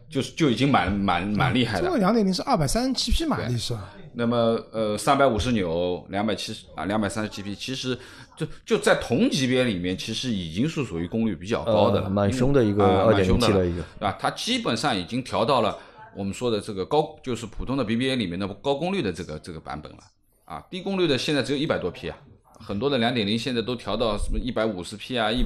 [0.07, 1.97] 就是就已经蛮蛮蛮厉害的这个。
[1.97, 3.89] 两点零是二百三十七匹马力是吧？
[4.15, 4.38] 那么
[4.71, 7.97] 呃，三百五十牛，两百七十啊，两百三十七匹，其实
[8.36, 14.17] 就就在同级别里面，其实已经是属于功率比较高的了，呃蛮凶的一个啊蛮凶 2.0T 的的一个对吧？
[14.19, 15.78] 它基本上已经调到了
[16.15, 19.97] 我们说的这个高，就是普通的 BBA 里面的高功率的这个这个版本了
[20.45, 22.17] 啊，低功率的现在只有一百多匹啊，
[22.60, 25.43] 很多的两点零现在都调到什么一百五十匹啊，一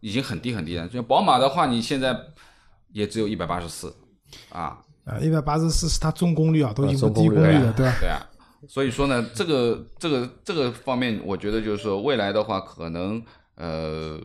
[0.00, 0.88] 已经很低很低了。
[0.88, 2.16] 就宝马的话，你现在
[2.92, 3.94] 也只有一百八十四
[4.50, 7.96] 啊，啊，一百八十四是它中功率啊，都已经中功率不低功率了，对对吧？
[8.00, 8.26] 对啊，
[8.68, 13.22] 所以说呢，这个这个这个方面，我觉得就是说，未来的话，可能
[13.54, 14.20] 呃，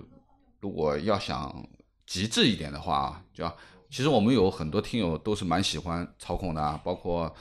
[0.60, 1.66] 如果要想
[2.06, 3.56] 极致一点的话啊，就要
[3.90, 7.34] 其实我们有很多听友都是蛮喜欢操控的啊，包括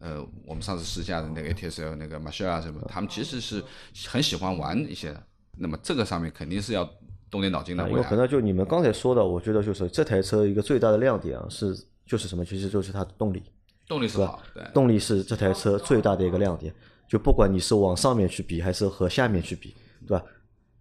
[0.00, 3.62] 呃，我们上次试驾的那个 ATS-L 那个马歇尔什么，他们其实是
[4.08, 5.22] 很喜欢玩一些的。
[5.58, 6.88] 那么这个上面肯定是要
[7.30, 11.76] 动点脑筋的，未来啊因为可能就你们刚才说的，我觉得就是这台车一个最大的亮点啊，是
[12.10, 12.44] 就是什么？
[12.44, 13.40] 其实就是它的动力，
[13.86, 16.74] 动力是吧，对动力是这台车最大的一个亮点。
[17.08, 19.72] 就不管你是往上面去比，还是和下面去比，
[20.08, 20.24] 对吧？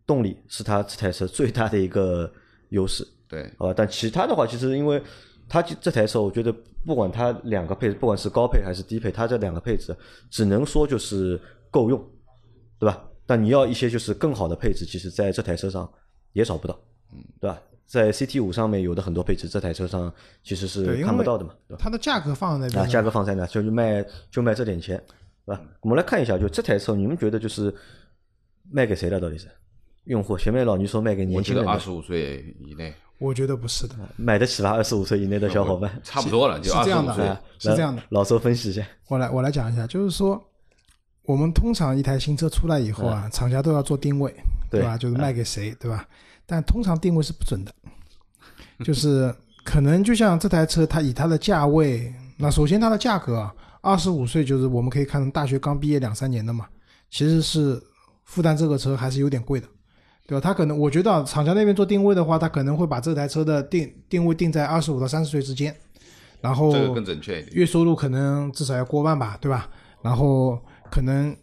[0.08, 2.32] 动力是它这台车最大的一个
[2.70, 3.74] 优势，对好吧？
[3.78, 5.00] 但其他的话，其实因为
[5.48, 6.52] 它这这台车，我觉得
[6.84, 9.96] 不管它两个配置，不管是高配还是低配，它这两个配置
[10.32, 11.40] 只能说就是
[11.70, 12.04] 够用，
[12.80, 13.04] 对吧？
[13.28, 15.88] 但你要一些就是更好的配置，其实在这台车上
[16.34, 16.80] 也找不到，
[17.14, 17.62] 嗯，对吧？
[17.90, 21.82] 在 CT 五上面有的很多配置，这台车上其实是看不到的嘛，对吧？
[21.84, 24.96] 它的价格放在那边啊，价格放在那，就是卖就卖这点钱，
[25.44, 25.62] 对吧？
[25.82, 27.74] 我们来看一下，就这台车，你们觉得就是
[28.72, 29.20] 卖给谁了？
[29.20, 29.48] 到底是
[30.04, 30.38] 用户？
[30.38, 34.70] 前面老倪说卖给年轻人的二，十五岁以内我觉得不是的，买得起吧？
[34.70, 37.26] 二十五岁以内的小伙伴， 差不多了，就是二十这样的五岁。
[37.28, 40.40] 啊，是这样的老周分析一下，我来我来讲一下，就是说，
[41.24, 44.32] 我们通常一台新车出来以后啊，厂家都要做定位，
[44.70, 44.96] 对吧？
[44.96, 46.08] 就是卖给谁，对吧？
[46.50, 47.72] 但通常定位是不准的，
[48.84, 49.34] 就是
[49.64, 56.68] 可能就像这台车，它以它的价位，那首先它的价格啊，二十五岁就是我们可以看大学刚毕业两三年的嘛，
[57.12, 57.80] 其实是
[58.26, 59.68] 负担这个车还是有点贵的，
[60.26, 60.42] 对吧？
[60.42, 65.76] 他可能我觉得啊厂家那边做定位的话，他可能会把这台车的定定位定在二十五到三十岁之间，
[66.42, 67.56] 然后这个更准确一点。
[67.56, 69.70] 月收入可能至少要过万吧，对吧？
[70.02, 70.60] 然后
[70.90, 71.36] 可能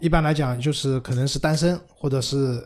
[0.00, 2.62] 一般来讲就是可能是单身或者是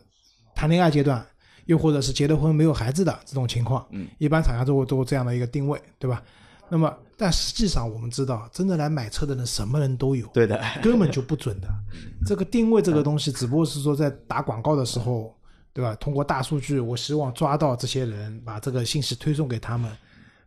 [0.55, 1.25] 谈恋爱阶段，
[1.69, 6.23] 又或者是结了婚没有孩子的这种情况，嗯，一般厂家都会做这样的一个定位，对吧？
[6.71, 11.69] 那么但实际上我们知道，真的来买车的人什么人都有，对的，根本就不准的。
[12.27, 15.37] 这个定位这个东西，只不过是说在打广告的时候，
[15.75, 15.95] 对吧？
[15.97, 19.95] 通过大数据，我希望抓到这些人，把这个信息推送给他们。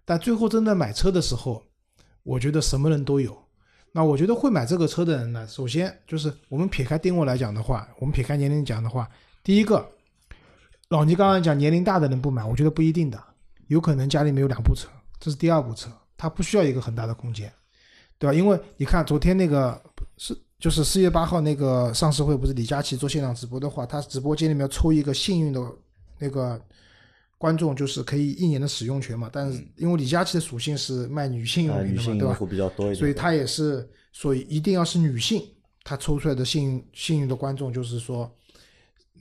[0.03, 1.63] 但最后真的买车的时候，
[2.23, 3.38] 我觉得什么人都有。
[3.93, 9.07] 那我觉得会买这个车的人呢，首先就是我们撇开定位来讲的话，我们撇开年龄讲的话，
[9.43, 9.88] 第一个，
[10.91, 13.17] 老倪刚刚讲年龄大的人不买，我觉得不一定的，
[13.67, 14.89] 有可能家里面有两部车，
[15.21, 17.49] 这是第二部车，他不需要一个很大的空间，
[18.19, 18.34] 对吧？
[18.34, 19.82] 因为你看昨天那个
[20.17, 25.62] 是就是四月八号那个上市会，不是李佳琦做现场直播的话，他直播间里面抽一个幸运的
[26.19, 26.62] 那个
[27.38, 29.30] 观众，就是可以一年的使用权嘛。
[29.32, 32.32] 但是因为李佳琦的属性是卖女性啊，用品的嘛，女性对吧？
[32.32, 35.41] 用户比较多一点，所以他也是，所以一定要是女性，
[35.86, 38.30] 他抽出来的幸运幸运的观众，就是说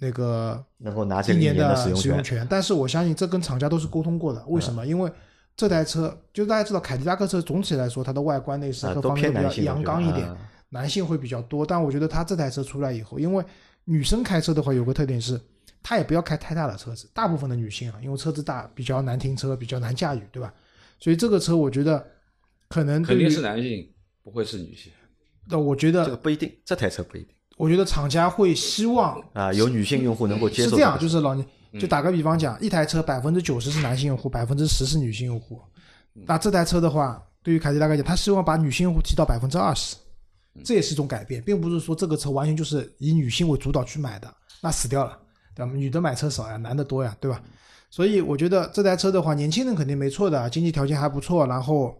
[0.00, 2.46] 那个能够拿这一年的使使用权。
[2.48, 4.86] 但是我相信这跟厂家都是沟通过的，为什么？
[4.86, 5.12] 因为
[5.56, 10.36] 这台车就大家知道，凯迪拉克车总体来说它的外观内饰各方面比较阳刚一点，啊
[10.70, 11.66] 男性会比较多。
[11.66, 13.44] 但我觉得它这台车出来以后，因为
[13.84, 15.38] 女生开车的话有个特点是，
[15.82, 17.10] 她也不要开太大的车子。
[17.12, 20.52] 大部分的女性啊，因为车子大比较难停车，比较难驾驭，对吧？
[20.98, 22.06] 所以这个车我觉得
[22.68, 23.86] 可能肯定是男性，
[24.22, 24.92] 不会是女性。
[25.48, 31.46] 那我觉得这个，不一定，这台车不一定我觉得厂家会希望啊，有女性用户能够接受是这样，就是老年，
[31.78, 35.60] 就打个比方讲，一台车百分之九十是男性用户，百分之十是女性用户。
[36.14, 39.94] 那这台车的话，对于凯迪拉克讲，他希望把女性用户提到百分之二十，
[40.64, 45.18] 这也是一种改变，并不是说这个车完全就是以女性为主导去买的，那死掉了，
[45.54, 45.70] 对吧？
[45.74, 47.42] 女的买车少呀，男的多呀，对吧？
[47.90, 51.94] 所以我觉得这台车的话，年轻人肯定没错的，经济条件还不错，然后。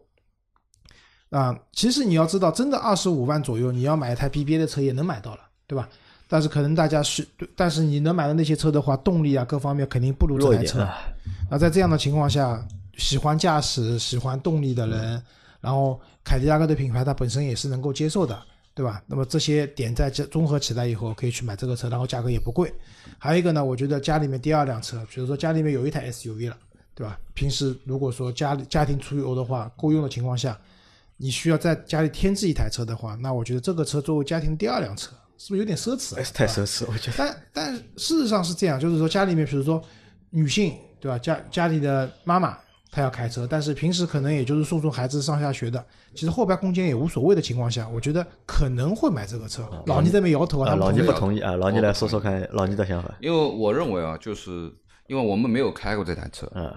[1.31, 5.89] 啊，其实你要知道，真的二十五万左右，你要买一台 BBA 的车也能买到了，对吧？
[6.27, 10.89] 但是可能大家是，但是你能买的那些车的话，动力啊各方面肯定不如这台车。
[11.49, 15.23] 那在这样的情况下，喜欢驾驶、喜欢动力的人，
[15.61, 18.37] 然后凯迪拉克的品牌它本身也是能够接受的，
[18.75, 19.01] 对吧？
[19.07, 22.73] 那么这些点在这综合起来以后，可以去买这个车，然后价格也不贵。
[23.17, 26.57] 还有一个呢，我觉得家里面第二辆车，比如说家里面有一台 SUV 了，
[26.95, 27.17] 对吧？
[27.35, 30.59] 平时如果说家里家庭出游的话，够用的情况下，
[31.17, 36.31] 你需要在家里添置一台车的话，那我觉得这个车作为家庭第二辆车，是不是有点奢侈、啊？
[36.35, 37.15] 太奢侈，我觉得。
[37.17, 39.83] 但但事实上是这样，就是说家里面，比如说
[40.29, 41.19] 女性，对吧？
[41.19, 42.59] 家家里的妈妈
[42.91, 45.83] 她要开车，但是平时可能也就是送送孩子上下学的，
[46.15, 49.67] 其实后排空间也无所谓的情况下，我觉得可能会买这个车。
[49.89, 53.17] 老倪在那边摇头啊，老倪不同意啊，老倪来说说看老倪的想法。
[53.23, 54.71] 因为我认为啊，就是
[55.07, 56.71] 因为我们没有开过这台车，嗯，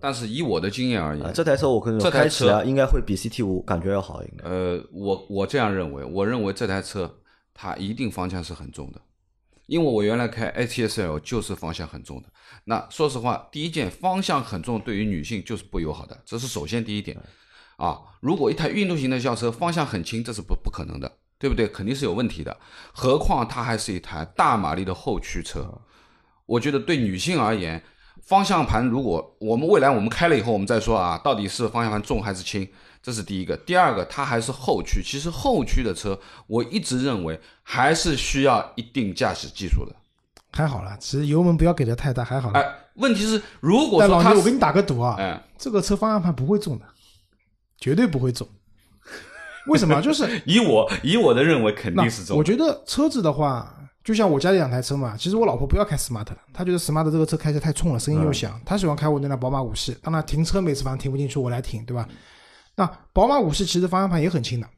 [0.00, 4.48] 但是以我的经验而啊言，这台车我跟你说，这台开起来应该会比 CT 五感觉要好，应该。
[4.48, 7.12] 呃，我我这样认为，我认为这台车
[7.58, 9.00] 它一定方向是很重的，
[9.66, 12.28] 因为我原来开 ATS-L 就是方向很重的。
[12.64, 17.16] 那说实话，第一件方向很重对于女性就是不友好的，这是首先第一点。
[17.76, 21.66] 啊，如果一台运动型的轿车方向很轻，这是不不可能的，对不对？
[21.68, 22.56] 肯定是有问题的。
[22.92, 25.80] 何况它还是一台大马力的后驱车，
[26.46, 27.82] 我觉得对女性而言，
[28.22, 32.66] 方向盘如果我们未来我们开了以后，我们再说啊，到底是方向盘重还是轻，
[33.06, 33.56] 这是第一个。
[33.58, 35.00] 第二个，它还是后驱。
[35.00, 39.94] 其实后驱的车，我一直认为还是需要一定驾驶技术的。
[40.52, 42.58] 还好了，其实油门不要给的太大，还好了。
[42.58, 46.84] 哎，问题是如果老倪，我给你打个赌啊，哎，这个车方向盘不会重的，
[47.78, 48.48] 绝对不会重。
[49.68, 49.98] 为什么？
[50.02, 52.42] 就是以我以我的认为肯定是这种我。
[52.42, 58.60] 觉得车子的话，就像我家里两台车嘛，其实我老婆不要开 smart 了，她觉得 smart 这个车开起来太冲了，声音又响。
[58.66, 62.08] 她喜欢开我那辆宝马五系，当然停车每次反正停不进去，我来停，对吧？
[62.76, 64.68] 那宝马五系其实方向盘也很轻的，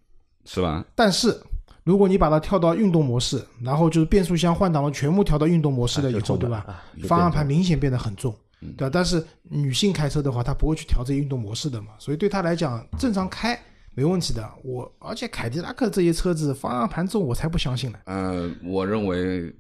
[0.45, 0.85] 是吧？
[0.95, 1.39] 但是
[1.85, 6.65] 如果你把它跳到运动模式，然后就是变速箱换挡了全部调到运动模式了以后，啊对吧？
[6.67, 8.91] 啊方向盘明显变得很重，嗯对吧？
[8.93, 13.59] 但是女性开车的话，她不会去调这运动模式的嘛，所以对她来讲，正常开
[13.95, 14.49] 没问题的。
[14.63, 17.99] 我而且凯迪拉克这些车子方向盘重，我才不相信呢。
[18.05, 19.53] 呃，我认为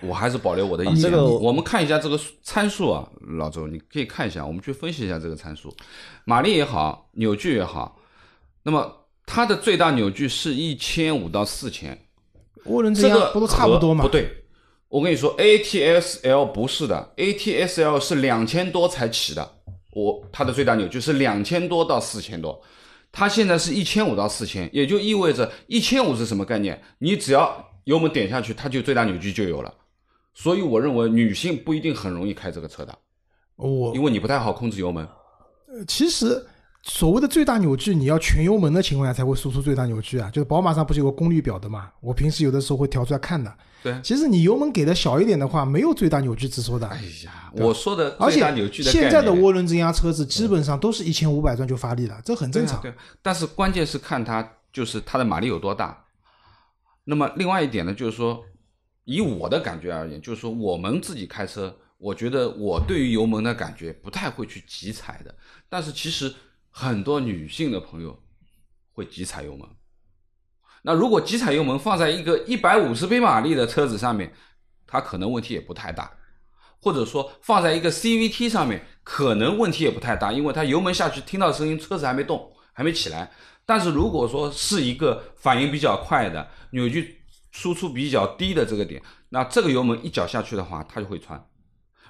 [0.00, 0.96] 我还是保留我的意见。
[0.96, 5.74] 啊这个我们看一下这个参数啊，老周，你可以看一下，我们去分析一下这个参数，
[6.24, 7.98] 马力也好，扭矩也好，
[8.62, 11.98] 那么它的最大扭矩是一千五到四千，
[12.66, 14.02] 涡轮增压不都差不多吗？
[14.02, 14.44] 不对，
[14.88, 19.50] 我跟你说，ATS-L 不是的，ATS-L 是两千多才起的，
[19.92, 22.62] 我它的最大扭矩是两千多到四千多，
[23.10, 26.80] 它现在是一千五到四千，也就意味着一千五是什么概念？
[26.98, 29.74] 你只要油门点下去，它就最大扭矩就有了。
[30.38, 32.96] 所以我认为女性不一定很容易开这个车的，
[33.56, 35.02] 我因为你不太好控制油门。
[35.66, 36.46] 呃其实
[36.82, 40.28] 所谓的最大扭矩，你要全油门的情况下才会输出最大扭矩啊。
[40.30, 41.90] 就是宝马上不是有个功率表的嘛？
[42.00, 43.52] 我平时有的时候会调出来看的。
[43.82, 46.86] 对其实你油门给的小一点的话，没有最大扭矩之说的。
[46.88, 52.80] 哎呀，我说的而最大且扭矩的概念现在的涡轮增压车子基本上都是一千五百转就发力了，这很正常。
[52.82, 56.04] 对啊，对啊但是关键是看它就是它的马力有多大。
[57.04, 58.42] 那么另外一点呢，就是说，
[59.06, 65.34] 以我的感觉而言，就是说我们自己开车，我觉得我对于油门的感觉不太会去急踩的。
[65.68, 66.34] 但是其实
[66.70, 68.22] 很多女性的朋友
[68.92, 69.66] 会急踩油门。
[70.82, 74.32] 那如果急踩油门放在一个一百五十匹马力的车子上面，
[74.86, 76.12] 它可能问题也不太大。
[76.78, 83.32] 或者说放在一个 CVT 上面，可能问题也不太大，因为它油门下去听到声音，车子还没动，还没起来。
[83.64, 87.15] 但是如果说是一个反应比较快的，扭矩
[87.56, 91.42] 输出比较低的这个点，那这个油门一脚下去的话，它就会穿。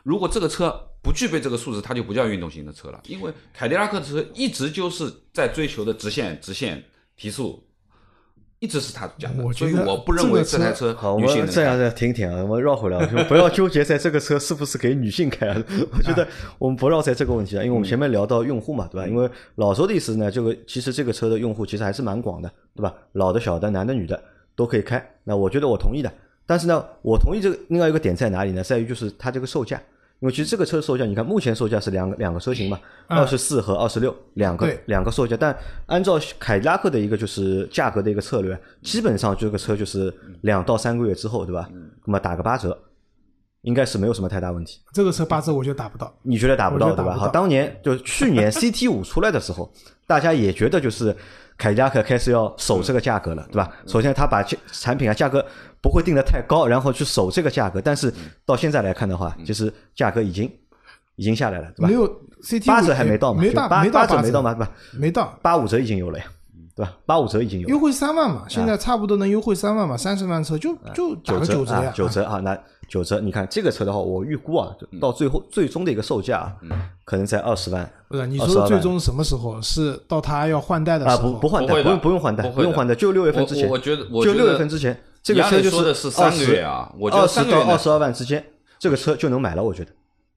[0.03, 3.01] 如果这个车不具备这个素质，它就不叫运动型的车了。
[3.07, 6.83] 因为凯迪拉克的车一直就是在追求的直线、直线
[7.17, 7.65] 提速，
[8.59, 9.53] 一直是他讲的。
[9.53, 15.63] 所以我不认为这台车好，我们这样再停停啊，我们绕回来，就不要纠结在这个车是不是给女性开啊。
[15.97, 16.27] 我觉得
[16.59, 19.07] 我们不绕在这个问题啊，因为我们前面聊到用户嘛，对吧？
[19.07, 22.93] 因为老周的意思呢，这个其实这个车的用户其实还是蛮广的，对吧？
[23.13, 24.21] 老的、小的、男的、女的
[24.57, 25.05] 都可以开。
[25.23, 26.13] 那我觉得我同意的，
[26.47, 28.65] 但是呢，我同意这个另外一个点在哪里呢？
[28.65, 29.81] 在于就是它这个售价。
[30.21, 41.69] 因为其实这个车售价，你看目前售价是两个两个车型嘛，嗯二十四和二十六两个两个售价，但按照凯迪拉克的一个就是价格的一个策略，基本上这个车就是两到三个月之后，对吧？
[42.07, 42.77] 那么打个八折，
[43.61, 44.81] 应该是没有什么太大问题。
[44.95, 46.11] 这个车八折我觉得打不到。
[46.23, 47.15] 你觉得打不到对吧？
[47.15, 49.71] 好，当年就是去年 CT 五出来的时候，
[50.07, 51.15] 大家也觉得就是
[51.59, 53.71] 凯迪拉克开始要守这个价格了，对吧？
[53.87, 55.45] 首先，他把这产品啊价格
[55.81, 57.81] 不会定的太高，然后去守这个价格。
[57.81, 58.13] 但是
[58.45, 60.51] 到现在来看的话，其实价格已经
[61.17, 61.95] 已经下来了，对吧没？
[61.95, 62.07] 有
[62.43, 64.71] CT 八折还没到嘛，没到没到八八折没到嘛，对吧？
[64.93, 66.25] 没到，八五折已经有了呀，
[66.77, 66.93] 对吧？
[67.07, 76.57] 八五折已经有了优惠三万嘛，现在差不多能优惠三万嘛，三十万车就就打九折啊个九折呀，，九折啊，那九折，你看这个车的话，我预估啊，到最后最终的一个售价啊，
[77.05, 79.61] 可能在二十万不是你说的最终什么时候？
[79.61, 81.33] 是到他要换代的啊，时候？
[81.33, 88.45] 不不换代，不用不用换代，不用换代，就六月份之前，我我觉得就六月份之前，这个车就杨磊说的是三个月啊我觉得二十到二十二万之间，
[88.79, 89.91] 这个车就能买了，我觉得，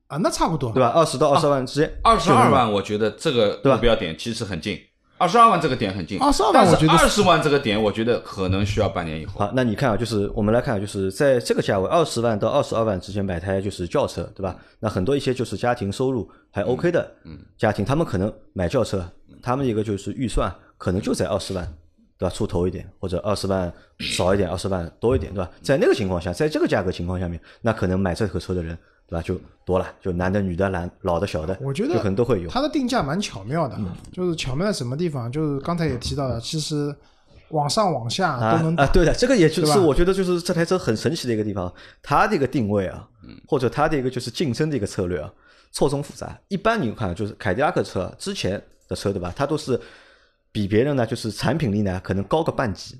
[0.07, 0.89] 啊，那差不多，对吧？
[0.89, 3.75] 二十到二十二万之间，二十二万，我觉得这个对吧？
[3.75, 4.79] 目标点其实很近。
[5.19, 9.39] 二十二万这个点很近，22万但是我觉得是二十万这个点，我觉得可能需要半年以后。
[9.39, 14.55] 好，那你看啊，就是我们来看啊，就是在这个价位二十万到二十二万之间买台就是轿车，对吧？
[14.79, 17.11] 那很多一些就是家庭收入还 OK 的
[17.57, 19.05] 家庭，他们可能买轿车，
[19.43, 21.67] 他们一个就是预算可能就在二十万，
[22.17, 22.33] 对吧？
[22.33, 25.51] 出头一点，或者二十万少一点，二十万多一点，对吧？
[25.61, 28.77] 在那个情况下，在这个价格情况下面，那可能买这个车的人，
[29.09, 29.21] 对吧？
[29.21, 32.49] 就多了，就男的、女的、男老的、小的，我觉得就可能都会有。
[32.49, 35.31] 它的定价蛮巧妙的，嗯就是巧妙在什么地方？
[35.31, 36.95] 就是刚才也提到了，其实
[37.49, 43.07] 往上往下都能啊啊，对的，这个也就是我觉得就是这台车很神奇的一个地方，它的一个定位啊，
[43.47, 45.31] 或者它的一个就是竞争的一个策略啊，
[45.71, 46.39] 错综复杂。
[46.47, 49.79] 一般你看就是凯迪拉克车之前的车对吧，它都是
[50.51, 52.99] 比别人呢就是产品力呢可能高个半级，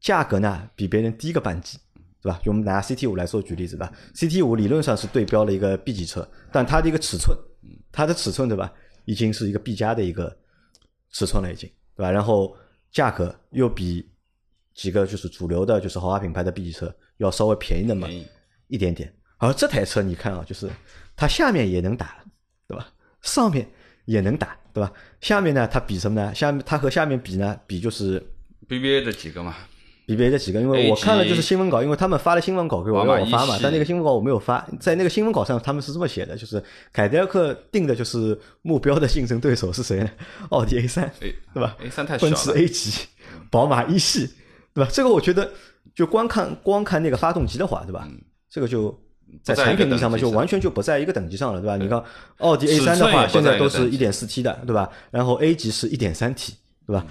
[0.00, 1.78] 价格呢比别人低个半级。
[2.22, 2.40] 对吧？
[2.42, 7.36] 就我们拿 CT 五来做举例子吧，CT 五理论上是对标了一个 B 级车，但它的一个尺寸，
[7.90, 8.72] 它的尺寸对吧，
[9.04, 10.36] 已经是一个 B 加的一个
[11.10, 12.10] 尺寸了，已经对吧？
[12.10, 12.56] 然后
[12.92, 14.06] 价格又比
[14.74, 18.08] 几个就是主流的，就是豪华品牌的 B 级车要稍微便宜那么
[18.68, 19.12] 一点点。
[19.38, 20.68] 而这台车你看啊，就是
[21.16, 22.22] 它下面也能打，
[22.68, 22.92] 对吧？
[23.22, 23.66] 上面
[24.04, 24.92] 也能打，对吧？
[25.22, 26.34] 下面呢，它比什么呢？
[26.34, 28.22] 下面它和下面比呢，比就是
[28.68, 29.56] BBA 的几个嘛，
[30.10, 36.60] 比别的几个，因为我看了就是新闻稿，因为他们发了新闻稿给我让我发嘛但那个新闻稿我没有发，在那个新闻稿上他们是这么写的，就是
[36.92, 40.10] 凯迪拉克定的就是目标的竞争对手是谁呢？
[40.50, 43.06] 奥迪 A 三，哎，对吧？A 三太小奔驰，A 级，
[43.52, 44.28] 宝马一系，
[44.74, 44.90] 对吧？
[44.92, 45.48] 这个我觉得
[45.94, 48.08] 就光看光看那个发动机的话，对吧？
[48.50, 48.92] 这个就
[49.44, 51.76] 在产品力上面等级上就完全就不在一个等级上了，对吧？
[51.76, 52.02] 你看
[52.38, 54.90] 奥迪 A 尺三的话，现在都是一点四 T 的，对吧？
[55.12, 57.06] 然后 A 级是一点三 T，对吧？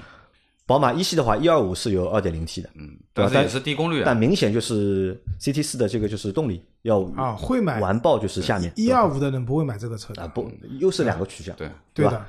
[0.69, 4.03] 宝马一系的话，一二五是有二点零 T 的，嗯，对但是也是低功率啊。
[4.05, 10.47] 但明显就是 CT 四的这个就是动力要啊会买完爆，就是下面一二五的人不会买这个车的，啊不
[10.79, 12.23] 又是两个取向，对，吧对的。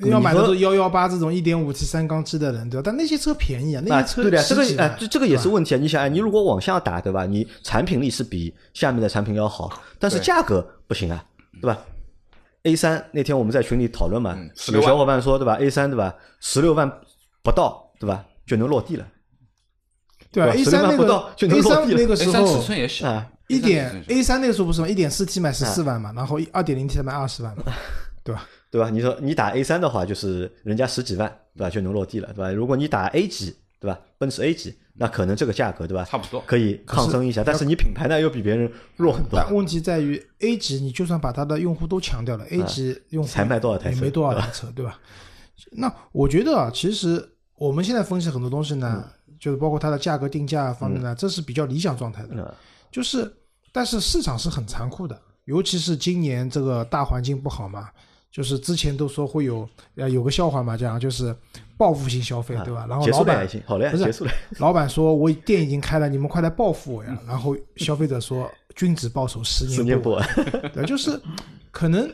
[0.00, 2.82] 要买的是幺幺八这种一点五 T 三缸机的人，对吧？
[2.84, 5.78] 但那些车便宜啊，那啊，些车对的，这个哎，这这个也是问题啊。
[5.78, 7.24] 你想，哎，你如果往下打，对吧？
[7.24, 11.24] 你产品力是比下面的产品要好，但是价格不行啊，
[11.62, 11.78] 对吧
[12.64, 16.14] ？A 三那天我们在群里讨论嘛，嗯有小伙伴说，对吧？A 三对吧？
[16.38, 16.92] 十六万
[17.50, 18.24] 不到，对吧？
[18.46, 19.06] 就能落地了
[20.30, 23.30] 对吧？A 三那16万不到个就能 A 落地了三那个时三尺候寸也小，啊。
[23.48, 24.88] 一点 A 三那个时候不是吗？
[24.88, 27.62] 一点四 T 卖十四万嘛，然后二点零 T 卖二十万嘛，
[28.22, 28.46] 对吧？
[28.70, 28.90] 对吧？
[28.90, 31.70] 你说你打 A 三的话，就是人家十几万，对吧？
[31.70, 32.50] 就能落地了，对吧？
[32.52, 33.98] 如果你打 A 级，对吧？
[34.18, 36.04] 奔驰 A 级，那可能这个价格，对吧？
[36.04, 36.42] 差不多。
[36.46, 39.30] 可以抗争一下，但是你品牌呢又比别人弱很多。
[39.32, 44.98] 但问题在于 A 级，你就算把它的用户都强调了，A 级用户才卖多少台车也没多少台车，对吧？
[45.72, 49.04] 那我觉得啊，其实我们现在分析很多东西呢，
[49.38, 52.34] 就是包括它的价格定价方面呢，这是比较理想状态的。
[52.36, 52.54] 嗯
[52.90, 53.30] 就是，
[53.70, 57.90] 但是市场是很残酷的，尤其是今年这个大环境不好嘛，
[58.32, 61.36] 就是之前都说会有呃有个笑话嘛，讲就是
[61.76, 62.86] 报复性消费，对吧？
[62.88, 64.32] 然后老板好了呀，不是结束了。
[64.58, 67.18] 老板说我店已经开了，你们快来报复我呀！
[67.26, 71.20] 然后消费者说君子报仇十十年不年不，晚， 对，就是
[71.70, 72.10] 可能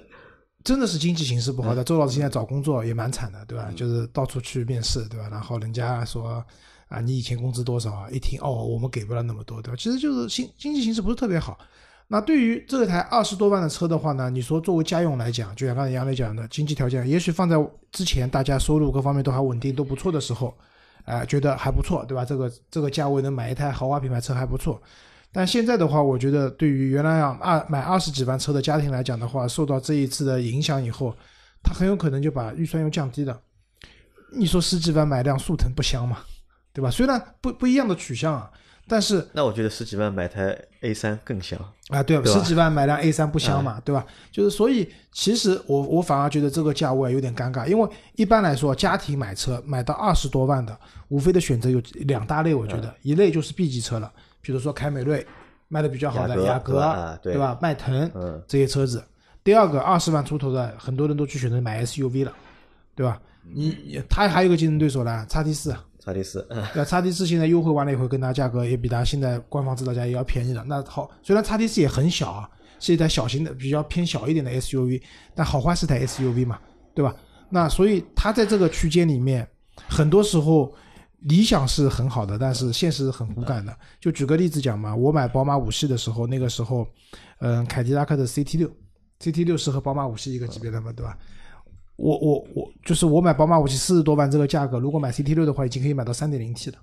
[0.65, 1.85] 真的是经济形势不好的。
[1.85, 3.71] 周老师现在找工作也蛮惨的，对吧？
[3.77, 5.29] 就是到处去面试，对吧？
[5.31, 6.43] 然后人家说
[6.89, 8.09] 啊，你以前工资多少啊？
[8.11, 9.77] 一听哦，我们给不了那么多，对吧？
[9.79, 11.59] 其实就是经经济形势不是特别好。
[12.09, 17.57] 那对于这台二十多万的车的话呢，你说作为家用来讲，就像刚才杨磊讲的，经济条件也许放在
[17.93, 20.55] 之前大家收入各方面都还稳定都不错的时候，
[21.05, 22.25] 哎、觉得还不错，对吧？
[22.25, 24.81] 这个这个价位能买一台豪华品牌车还不错。
[25.35, 31.13] 但现在的话，我觉得对于原来啊二买二十几万车的家庭来讲的话，受到这一次的影响以后，
[31.61, 33.41] 他很有可能就把预算又降低了。
[34.37, 36.19] 你说十几万买辆速腾不香吗？
[36.73, 36.89] 对吧？
[36.89, 38.49] 虽然不不一样的取向啊，
[38.87, 41.59] 但是那我觉得十几万买台 A 三更香。
[41.89, 44.07] 啊，对，对吧嗯十几万买辆 A 三不香嘛，对吧？
[44.33, 50.77] 就是所以，其实我我反而觉得这个价位有点尴尬，因为一般来说，家庭买车买到二十多万的，
[51.09, 54.11] 无非的选择有两大类，我觉得、嗯一类就是 B 级车了，
[54.45, 55.27] 比如说凯美瑞
[55.69, 57.59] 卖的比较好的雅雅阁对吧啊对吧？
[57.61, 59.03] 迈腾、嗯这些车子。
[59.43, 62.33] 第二个二十万出头的，很多人都去选择买 SUV 了，
[62.95, 63.21] 对吧？
[63.53, 65.75] 你你它还有个竞争对手呢，叉 T 四。
[65.99, 70.63] 叉 T 四，嗯对，叉 T 四现在优惠完了以后，跟它价格也比它现在官方指导价也要便宜了。
[70.67, 75.01] 那好，虽然叉 T 四也很小啊，是一台小型的、比较偏小一点的 SUV，
[75.35, 76.59] 但好坏是台 SUV 嘛，
[76.95, 77.15] 对吧？
[77.49, 79.47] 那所以它在这个区间里面，
[79.89, 80.75] 很多时候
[81.25, 83.77] 理想是很好的，但是现实很骨感的。
[84.01, 86.87] 就举个例子讲嘛，我买宝马五系的时候，那个时候，
[87.41, 88.71] 嗯、凯迪拉克的 CT 六
[89.21, 91.17] ，CT 六是和宝马五系一个级别的嘛，对吧？
[91.97, 96.79] 我我我就是我买宝马五系四十多万这个价格，如果买 CT 六的话，已经可以买到三点零 T 了，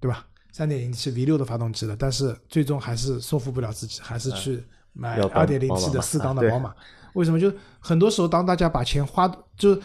[0.00, 0.26] 对吧？
[0.52, 6.74] 三点零 T V 六的发动机了，但是最终还是说服不了自己，还是去买二点零 T 的四缸的宝马。
[7.12, 7.38] 为什么？
[7.38, 9.80] 就很多时候，当大家把钱花，就是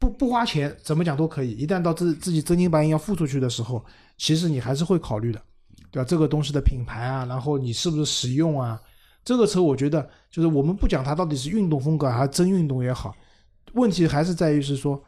[0.00, 1.52] 不不花钱，怎么讲都可以。
[1.52, 3.84] 一旦到自自己真金白银要付出去的时候，
[4.16, 5.40] 其实你还是会考虑的，
[5.90, 6.08] 对吧？
[6.08, 8.80] 这个东西的品牌啊，然后你是不是实用啊？
[9.22, 13.14] 这个车我觉得就是我们不讲它到底是运动风格还是真运动也好，
[13.74, 15.00] 问题还是在于是说，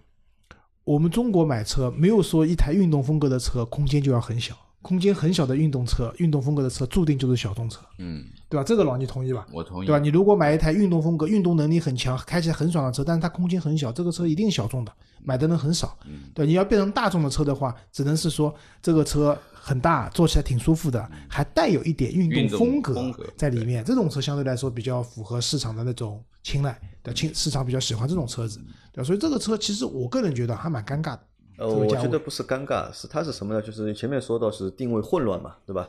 [0.85, 8.65] 我们中国买车没有说一台运动风格的车空间就要很小，空间很小的运动车、运动风格的车注定就是小众车，嗯，对吧？
[8.65, 9.47] 这个老你同意吧？
[9.53, 9.87] 我同意。
[9.87, 9.99] 对吧？
[9.99, 15.97] 你如果买一台运动风格、运动能力很强、开起来很爽的车，但是它空间很小，这个车一定小众的，买的人很少。
[16.05, 18.53] 嗯对，你要变成大众的车的话，只能是说
[18.83, 23.85] 这个车很大，坐起来挺舒服的，还带有一点运运动动风格风格在里面。
[23.85, 28.59] 这种车相对来说比较符合市场的那种青睐，对，青市场比较喜欢这种车子，
[28.93, 31.21] 对吧，所以这个车其实我个人觉得还蛮尴尬的。
[31.63, 33.63] 呃，我觉得不是尴尬，是它是什么呢？
[33.63, 35.89] 就是前面说到是定位混乱嘛，对吧？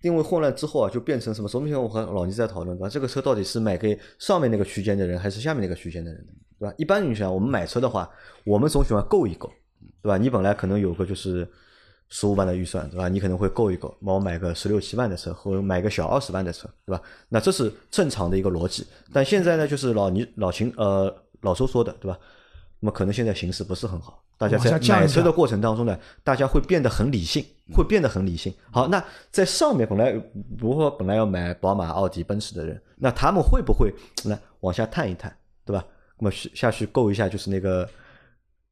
[0.00, 1.48] 定位混乱之后啊，就变成什么？
[1.48, 2.88] 昨天我和老倪在讨论，对吧？
[2.88, 6.26] 这个车到底是买给上面那个区间的人，还是下面那个区间的人，
[6.58, 6.74] 对吧？
[6.76, 8.10] 一般你想，我们买车的话，
[8.44, 9.50] 我们总喜欢够一够，
[10.02, 10.18] 对吧？
[10.18, 11.48] 你本来可能有个就是
[12.10, 13.08] 十五万的预算，对吧？
[13.08, 17.00] 你可能会够一够，帮我买个十六七万的车，或者买个小二十万的车，对吧？
[17.30, 18.86] 那这是正常的一个逻辑。
[19.10, 21.10] 但现在呢，就是老倪老秦呃
[21.40, 22.18] 老周说的，对吧？
[22.84, 28.54] 那么可能现在形势不是很好，大家在买车的过程当中呢，大家会变得很理性，会变得很理性。
[28.70, 30.12] 好，那在上面本来
[30.58, 33.90] 如果本来要买宝马、奥迪、奔驰的人，那他们会不会
[34.26, 35.82] 来往下探一探，对吧？
[36.18, 37.88] 那么去下去够一下就是那个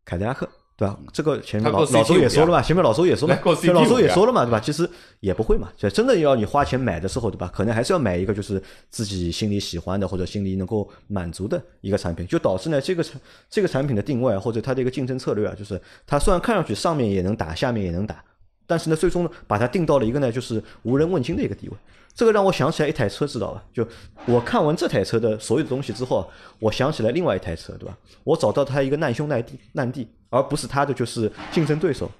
[0.04, 0.46] 凯迪拉克，
[0.82, 0.98] 对吧？
[1.12, 4.58] 这个前面老老周也说了嘛，前面老周也说了来够， 前面老周也说了嘛，对吧？
[4.58, 4.88] 其实
[5.20, 7.48] 也不会嘛，就真的要你花钱买的时候，对吧？
[7.54, 8.60] 可能还是要买一个就是
[8.90, 18.24] 自己心里喜欢的或者心里能够满足的一个产品，就导致呢这个产这个产品的定位啊，或者它的一个竞争策略啊，就是它虽然看上去上面也能打，下面也能打，
[18.66, 21.76] 但是呢，最终把它定到了一个呢就是无人问津的一个地位。
[22.14, 23.64] 这个让我想起来一台车，知道吧？
[23.72, 23.86] 就
[24.26, 26.26] 我看完这台车的所有的东西之后啊，
[26.58, 27.96] 我想起来另外一台车，对吧？
[28.24, 32.10] 我找到它一个难兄难弟难弟，而不是它的就是竞争对手，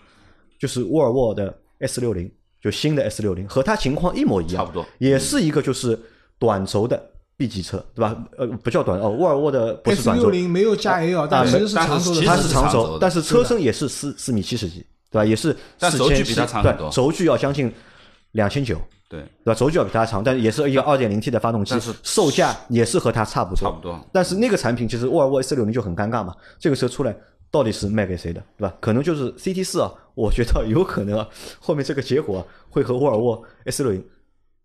[0.59, 2.30] 就是沃尔沃的 S 六零，
[2.61, 5.99] 就新的 S 六零，和它情况一模一样，差不多也是一个就是
[6.38, 8.16] 短轴的 B 级车，对吧？
[8.38, 15.24] 呃，不叫短哦，沃尔沃的不是 S 短轴，六零没有加 L，但啊其实是是长轴的，它是长轴但是车身也是四四米七十几，对吧？
[15.24, 17.72] 也是但轴距比它长很多对，轴距要将近
[18.32, 18.80] 两千九，
[19.12, 19.54] 对，对吧？
[19.54, 24.08] 轴距要比它长，但也是一个二点零 T 的发动机是，售价也是和它差不多，差不多。
[24.10, 27.14] 但是那个产品其实沃尔沃 S 六零就很尴尬嘛，这个车出来
[27.50, 28.74] 到底是卖给谁的，对吧？
[28.80, 31.28] 可能就是 CT 四啊，我觉得有可能啊，
[31.60, 34.02] 后面这个结果啊会和沃尔沃 S 六零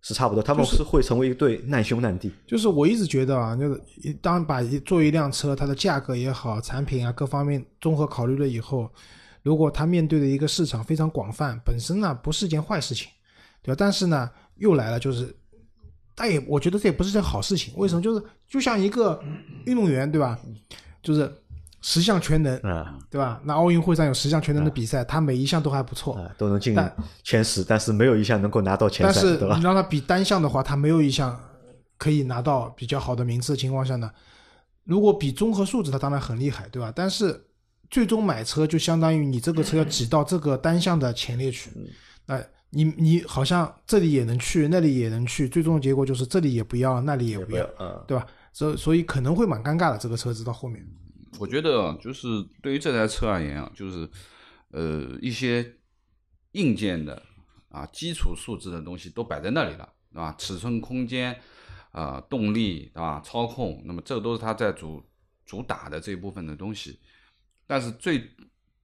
[0.01, 2.31] 是差不多，他们是会成为一对难兄难弟。
[2.45, 8.89] 就是我一直觉得啊，就是一当把一做一辆车，它的价格也好，产品啊各方面综合考虑了以后，
[9.43, 13.09] 如果它面对的一个市场非常广泛，本身呢不是件坏事情，
[13.67, 13.75] 对吧？
[13.77, 15.35] 但是呢又来了，就是，
[16.15, 17.73] 但也我觉得这也不是件好事情。
[17.75, 18.01] 为什么？
[18.01, 19.21] 就是就像一个
[19.65, 20.39] 运动员，对吧？
[21.03, 21.29] 就是
[21.81, 23.41] 十项全能，啊对吧？
[23.43, 26.73] 那奥运会上有十项全能的比赛，他每一项都还不错，啊，都能进
[27.23, 29.61] 前十，但是没有一项能够拿到前三，你？
[29.61, 31.37] 让他比单项的话，他没有一项
[31.97, 34.09] 可以拿到比较好的名次的情况下呢，
[34.85, 36.91] 如果比综合素质，他当然很厉害，对吧？
[36.95, 37.45] 但是
[37.89, 41.69] 最终买车就相当于你这个车要挤到这个单项的前列去，
[42.25, 48.25] 那你你好像这里也能去，那里也能去，最终的结果就是这里也不要，那里也不要，嗯，对吧？
[48.53, 50.85] 所所以可能会蛮尴尬的，这个车子到后面。
[51.39, 52.27] 我觉得就是
[52.61, 54.09] 对于这台车而言啊，就是
[54.71, 55.73] 呃一些
[56.53, 57.21] 硬件的
[57.69, 60.35] 啊基础素质的东西都摆在那里了，对吧？
[60.37, 61.39] 尺寸、空间。
[61.91, 63.19] 啊，动力对吧？
[63.25, 65.01] 操控，那么这都是它在主
[65.47, 66.99] 主打的这一部分的东西。
[67.65, 68.29] 但是最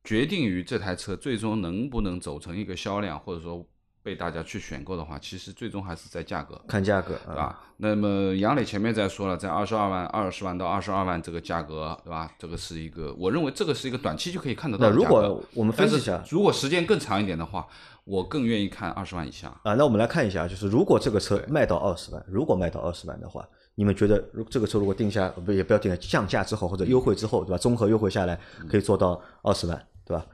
[0.03, 3.63] 决定于这台车最终能不能走成一个销量，或者说
[4.03, 7.63] 被大家去选购的话，其实最终还是在价格，看价格，对吧？
[7.77, 12.31] 那么杨磊前面在说了，在二十二万、二十万到二十二万这个价格，对吧？
[12.37, 15.15] 这个是一个，我认为这个是一个短期就可以看得到的价格。
[15.15, 17.65] 那如果我们分析一下，如果时间更长一点的话。
[18.05, 19.75] 我更愿意看二十万以下啊。
[19.75, 27.57] 那我们来看一下，就是如果这个车卖到二十万，如果卖到二十万的话，你们觉得，如这个车如果定下不也不要定下降价之后或者优惠之后，对吧？
[27.57, 28.37] 综合优惠下来
[28.69, 30.25] 可以做到二十万，对吧？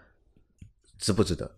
[0.98, 1.52] 值不值得？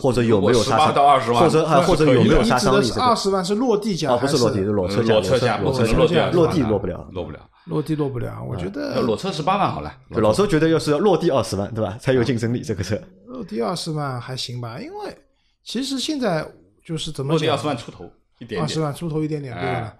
[0.00, 0.94] 或者有没有杀伤？
[0.94, 2.90] 到二十万，或者或者有没有杀伤力？
[2.98, 8.42] 二十万是落地价，不是落地，是裸车价，裸车价，裸车价，落地落不了，落不了，落地落不了。
[8.48, 9.92] 我觉得裸车十八万好了。
[10.10, 11.96] 老周觉得要是要落地二十万，对吧？
[12.00, 12.98] 才有竞争力，这个车。
[13.26, 15.16] 落地二十万还行吧，因为。
[15.62, 16.46] 其实现在
[16.84, 17.54] 就是怎么讲？
[17.54, 18.04] 二十万出头
[18.38, 19.96] 一点点，二十万出头一点点，对吧？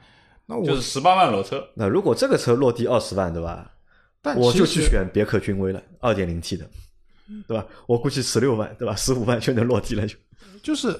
[0.46, 1.62] 那我就是十八万裸车。
[1.74, 3.70] 那如果这个车落地二十万，对吧？
[4.36, 6.66] 我就去选别克君威了，二点零 T 的，
[7.46, 7.66] 对吧？
[7.86, 8.94] 我估计十六万，对吧？
[8.96, 10.16] 十五万就能落地了，就。
[10.62, 10.98] 就是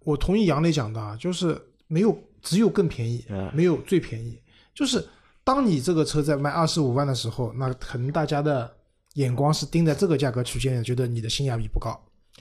[0.00, 4.38] 我同意杨磊讲的，啊，就是没有只有更便宜，没有最便宜。
[4.74, 5.06] 就是
[5.42, 8.72] 当你这个车在卖二十五万的时候，那可能大家的
[9.14, 11.98] 眼光是盯在这个价格区间，觉得你的性价比不高，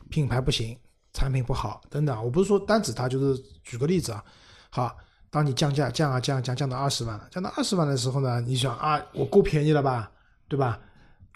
[0.10, 0.78] 品牌不行。
[1.16, 4.24] 产品不好，等等，我不是说单指它，就是举个例子啊。
[4.72, 4.98] 好，
[5.30, 10.12] 当你降价降啊降降降到二十万了，降到二十万的时候呢，你想啊，我够便宜了吧，
[10.48, 10.80] 对吧？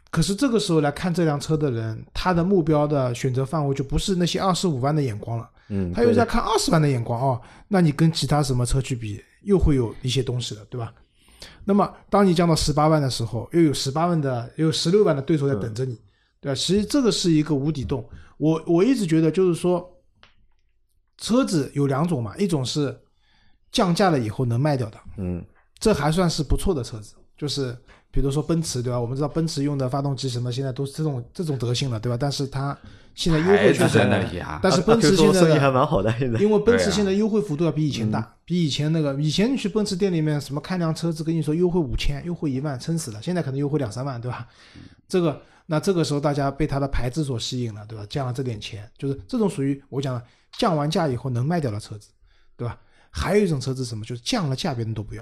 [0.09, 7.41] 可是这个时候来看这辆车的人，他的目标的选择范围就不是那些二十五万的眼光了，嗯，他又在看二十万的眼光哦。
[7.67, 10.93] 那你跟其他什么车去比，又会有一些东西的，对吧？
[11.65, 15.99] 那么当你降到十八万的时候，又有十八万的，又有十六万的对手在等着你，
[16.39, 16.55] 对吧？
[16.55, 18.07] 其实这个是一个无底洞。
[18.37, 19.87] 我我一直觉得就是说，
[21.17, 22.97] 车子有两种嘛，一种是
[23.71, 25.43] 降价了以后能卖掉的，嗯，
[25.77, 27.77] 这还算是不错的车子，就是
[28.11, 28.99] 比如说奔驰，对吧？
[28.99, 32.17] 我们知道奔驰用的发动机什么，现在都是这种这种德性了，对吧？
[32.19, 32.77] 但是它
[33.15, 33.99] 现在优惠确实，
[34.61, 44.47] 但是奔驰现在生意还蛮好的，现在因为奔驰现在优惠幅度要比以前大，比以前那个以前你去奔驰店里面什么看辆车子跟你说优惠五千，优惠一万，撑死了，现在可能优惠两三万，对吧？
[45.07, 45.41] 这个。
[45.69, 48.05] 那这个时候大家被它的牌子所吸引了，对吧？
[48.09, 50.21] 降了这点钱，就是这种属于我讲
[50.53, 52.07] 降完价以后能卖掉的车子，
[52.55, 52.79] 对吧？
[53.11, 55.21] 还有一种车子什么，就是降了价别人都不要，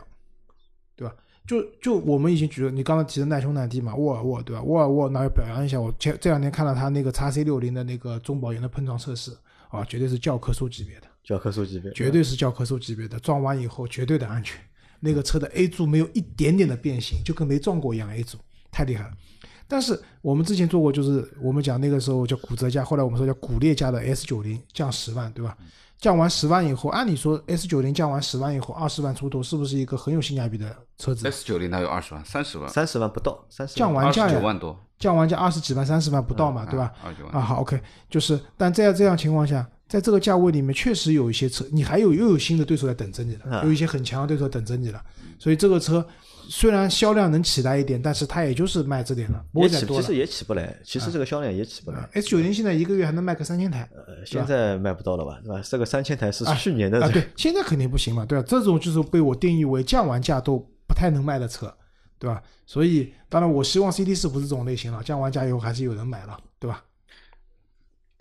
[0.95, 1.15] 对吧？
[1.47, 4.63] 就就我们已经举了，你刚刚提的耐兄耐弟嘛，沃尔沃，对吧？
[4.63, 9.31] 沃尔沃那要表扬一下，我前这两天看了他那个叉 C 六零的那个中保研的碰撞测试，
[9.69, 14.59] 啊，绝对是教科书级别的，教科书级别，绝对是教科书级别的，撞完以后绝对的安全，
[14.99, 18.37] 那个车的 A 柱没有一点点的变形，就跟没撞过一样，A 柱
[18.71, 19.11] 太厉害了。
[19.68, 25.57] 但是我们之前做过，就是我们讲那个时候叫骨折价，后来我们说叫骨裂价的 S 九零降十万，对吧？
[25.97, 32.24] 降完十万以后，按理说 S 九零降完十万以后，二十万出头是不是一个很有性价比的车子？S 九零哪有二十万？
[32.24, 32.70] 三十万？
[32.70, 36.91] 三十万不到，三十降完价九万多，降完价二十几万、三十万不到嘛，对吧？
[37.03, 45.01] 二十万啊，好，OK，就是，但在这样情况下，在这个价位里面，确实有一些车，你还有又有新的对手在等着你了，有一些很强的对手等着你了，
[45.39, 46.05] 所以这个车。
[46.49, 50.75] 虽然销量能起来一点，但是它也就是卖这点了，也起其实也起不来。
[50.83, 52.07] 其实这个销量也起不来。
[52.13, 55.61] S 九零现在一个月还能卖个三千台，呃，现在卖不到了吧，对吧？
[55.63, 58.45] 这个三千台是去年的啊，对， 现在肯定不行嘛，对吧？
[58.47, 61.73] 这种就是被我定义为降完价都不太能卖的车，
[62.17, 62.41] 对吧？
[62.65, 66.83] 所以，当然我希望 CT 四不是这种类型了，降完价以后还是有人买了，对吧？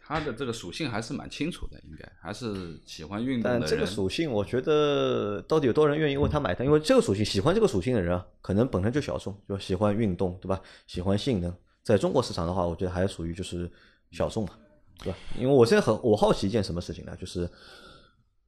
[0.07, 3.61] 它的这个属性还是蛮清楚的，应该还是喜欢运动的。
[3.61, 6.67] 但这个属性，我觉得到底有多少人愿意为他买单？
[6.67, 10.61] 因为这个属性，喜欢这个属性的人啊，可能本身就小众，就喜欢运动，对吧？
[10.87, 11.51] 喜欢性能，
[11.83, 13.71] 在中国市场的话，我觉得还属于就是
[14.11, 14.51] 小众嘛，
[14.99, 15.19] 对吧？
[15.39, 17.17] 因为我现在很我好奇一件什么事情呢？
[17.19, 17.49] 就是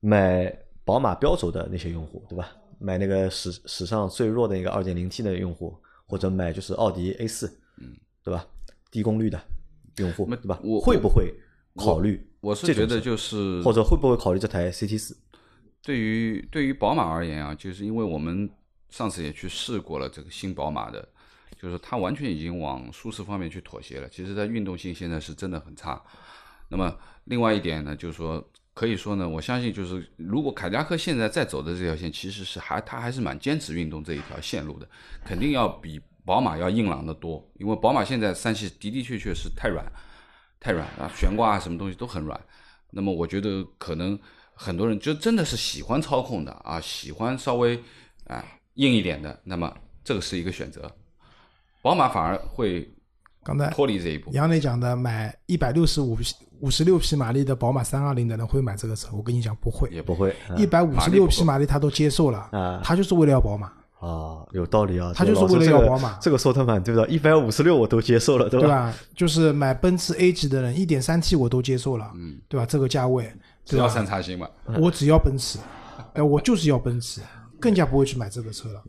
[0.01, 0.55] 买
[0.85, 2.55] 宝马标轴的那些用户，对吧？
[2.79, 5.75] 买那个史史上最弱的那个二点零 T 的用户，
[6.07, 7.47] 或者买就是奥迪 A 四，
[7.79, 8.47] 嗯，对吧？
[8.91, 9.41] 低功率的
[9.97, 10.61] 用户，对吧？
[10.63, 11.35] 我会不会？
[11.77, 15.17] 考虑，我是觉得就是，或者会不会考虑这台 CT 四？
[15.83, 18.51] 对于对于宝马而言啊，就是因为我们
[18.91, 21.09] 上次也去试过了这个新宝马的，
[21.61, 24.09] 就是它完全已经往舒适方面去妥协了。
[24.09, 26.03] 其实它运动性现在是真的很差。
[26.69, 26.93] 那么
[27.25, 34.89] 另外一点呢，就是说可以说呢，我相信就是如果凯迪拉克现在在走的这条线，其实是还它还是蛮坚持运动这一条线路的，
[35.25, 37.49] 肯定要比宝马要硬朗的多。
[37.59, 39.87] 因为宝马现在三系的的确确是太软，
[40.61, 42.41] 太软啊，悬挂啊什么东西都很软。
[42.91, 44.19] 那么我觉得可能
[44.55, 47.83] 很多人就真的是喜欢操控的啊，喜欢稍微
[48.27, 48.45] 啊
[48.75, 50.91] 硬一点的，那么这个是一个选择。
[51.83, 52.93] 宝马反而会
[53.45, 54.31] 刚才脱离这一步。
[54.33, 56.17] 杨磊讲的，买一百六十五
[56.61, 59.09] 五十六匹马力的宝马三二零的人会买这个车？
[59.13, 59.89] 我跟你讲，不会。
[59.91, 65.13] 也不会，一百五十六匹马力他都接受了啊，他就是为了要宝马啊，有道理啊。
[65.15, 67.07] 他就是为了要宝马，这个说的蛮对的。
[67.09, 68.67] 一百五十六我都接受了，对吧？
[68.67, 68.95] 对吧？
[69.15, 72.67] 就是买奔驰 A 级的人，一点三 T 我都接受了，嗯，对吧？
[72.67, 73.33] 这个价位，
[73.65, 74.49] 只要三叉星嘛，
[74.81, 75.59] 我只要奔驰，
[76.15, 77.21] 哎，我就是要奔驰。
[77.59, 78.83] 更加不会去买这个车了，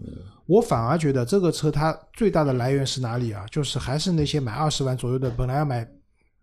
[0.46, 3.46] 我反而觉得这个车它最大的来源是哪里啊？
[3.50, 5.88] 就是还是那些买二十万左右的，本来要买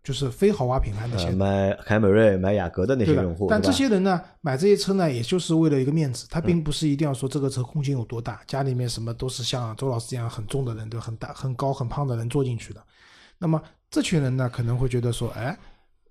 [0.05, 3.47] 就是非豪华品牌那些，买凯美瑞、买雅阁的那些用户。
[3.49, 12.81] 但这些人呢，买这些车呢，也就是为了一个面子，他并不是一定要说这个车空间有多大，家里面什么都是像周老师这样很重的人，对很大、很高、很胖的人坐进去的。
[13.39, 15.59] 那么这群人呢，可能会觉得说，哎，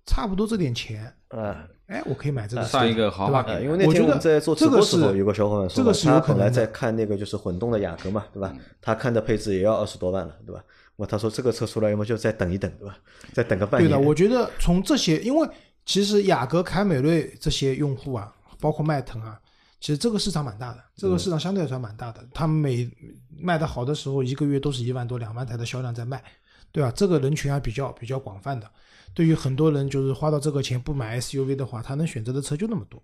[0.08, 1.56] 差不多这点钱，嗯。
[1.88, 8.52] 哎，我可以买这个，上一个豪华，因为那天我们在做直播时候，有个小伙伴说，他本来在看那个就是混动的雅阁嘛，对吧？
[8.82, 10.64] 他看的配置也要二十多万了，对吧？
[10.96, 12.98] 我他说这个车出来，要么就再等一等，对吧？
[13.34, 13.90] 再等个半年。
[13.90, 15.50] 对的，我觉得从这些，因为
[15.86, 19.40] 其实雅阁、凯美瑞这些用户啊，包括迈腾啊，
[19.80, 22.24] 其实这个市场蛮大的，这个市场相对来说蛮大的。
[22.34, 22.90] 他们每
[23.38, 26.24] 卖的好的时候，一个月都是一万多、两万台的销量在卖，
[26.72, 26.92] 对吧？
[26.96, 28.70] 这个人群还比较比较广泛的。
[29.16, 33.02] 对于很多人，就是花到这个钱不买 SUV 的话，他能选择的车就那么多，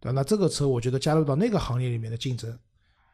[0.00, 0.12] 对吧？
[0.12, 2.56] 那这个车我觉得加入到那个行业里面的竞争，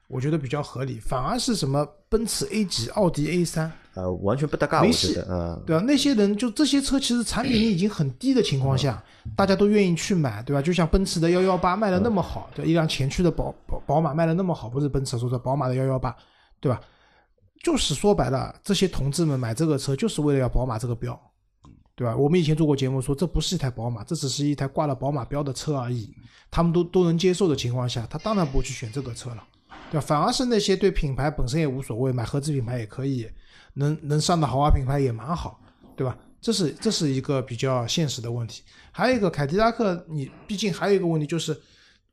[0.09, 0.99] 我觉得比较合理。
[0.99, 5.83] 反而是什么奔驰 A 级、奥迪 A 三呃，完全不搭嘎，没戏，嗯，对吧？
[5.87, 9.03] 那些人就这些车其实产品力已经很低的情况下，
[9.37, 10.61] 大家都愿意去买，对吧？
[10.61, 16.17] 就像奔驰的幺幺八卖的那么好，对一辆前驱的宝宝宝马卖的那么好，不是奔驰说的宝马的幺幺八，
[16.61, 16.81] 对吧？
[17.63, 21.21] 就是说白了，这些同志们买这个车就是为了要宝马这个标。
[21.97, 22.17] 对吧？
[22.17, 26.09] 我们以前做过节目说，这不是一台宝马，这只是一台挂了宝马标的车而已。
[26.49, 29.43] 他们都都能接受的情况下，他当然不会去选这个车了，
[29.91, 30.07] 对吧？
[30.07, 33.29] 反而是那些对品牌本身也无所谓，买合资品牌也可以，
[33.75, 35.61] 能能上的豪华品牌也蛮好，
[35.97, 36.17] 对吧？
[36.41, 38.63] 这是这是一个比较现实的问题。
[38.93, 41.59] 还有一个凯迪拉克，你毕竟还有一个问题就是，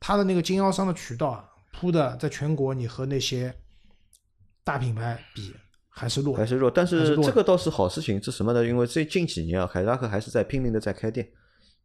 [0.00, 3.54] 它的那个经销商的渠道啊，铺的在全国，你和那些
[4.64, 5.54] 大品牌比。
[5.98, 8.62] 还是弱，还是弱，但是这个倒是好事情，是什么呢？
[8.62, 11.26] 因为最近几年啊，凯迪拉克还是在拼命的在开店，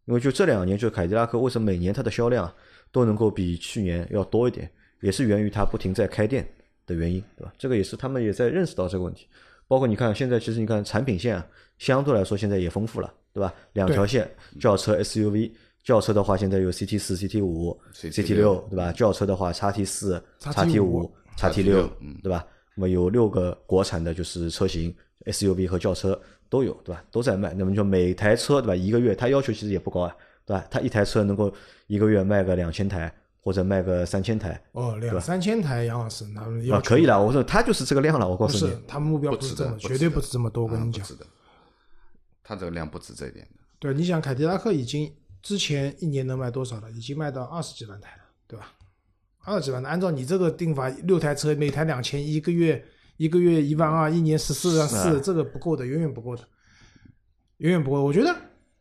[0.03, 2.53] 因为就这两年，就凯迪拉克为什么每年它的销量
[2.91, 4.69] 都能够比去年要多一点，
[5.01, 6.47] 也是源于它不停在开店
[6.85, 7.53] 的原因，对吧？
[7.57, 9.27] 这个也是他们也在认识到这个问题。
[9.67, 11.47] 包括你看现在，其实你看产品线啊，
[11.77, 13.53] 相对来说现在也丰富了，对吧？
[13.73, 14.29] 两条线，
[14.59, 15.51] 轿车、SUV，
[15.83, 18.91] 轿车的话现在有 CT 四、CT 五、CT 六，对吧？
[18.91, 21.89] 轿车的话，叉 T 四、叉 T 五、叉 T 六，
[22.21, 22.45] 对吧？
[22.75, 24.93] 那么有六个国产的，就是车型
[25.25, 27.03] SUV 和轿车都有，对吧？
[27.09, 27.53] 都在卖。
[27.53, 28.75] 那么就每台车，对吧？
[28.75, 30.65] 一个月，它要求其实也不高啊，对吧？
[30.69, 31.53] 它一台车能够
[31.87, 34.61] 一个月卖个两千台，或者卖个三千台。
[34.71, 37.21] 哦，两三千台，杨老师，那要可以了。
[37.21, 40.63] 我说他就是这个量了，我告诉你，他目标不是这么，绝对不止这么多。
[40.63, 41.05] 我跟你讲，
[42.43, 43.51] 他这个量不止这一点的。
[43.79, 45.11] 对，你想凯迪拉克已经
[45.41, 46.91] 之前一年能卖多少了？
[46.91, 48.71] 已经卖到二十几万台了，对吧？
[49.43, 52.85] 二十几万的，按照你这个定法，六台车每台两千，一个月
[53.17, 56.43] 一个月一万二，一年十四万四，这个不够的，远远不够的，
[57.57, 58.03] 远远不够。
[58.03, 58.35] 我觉得，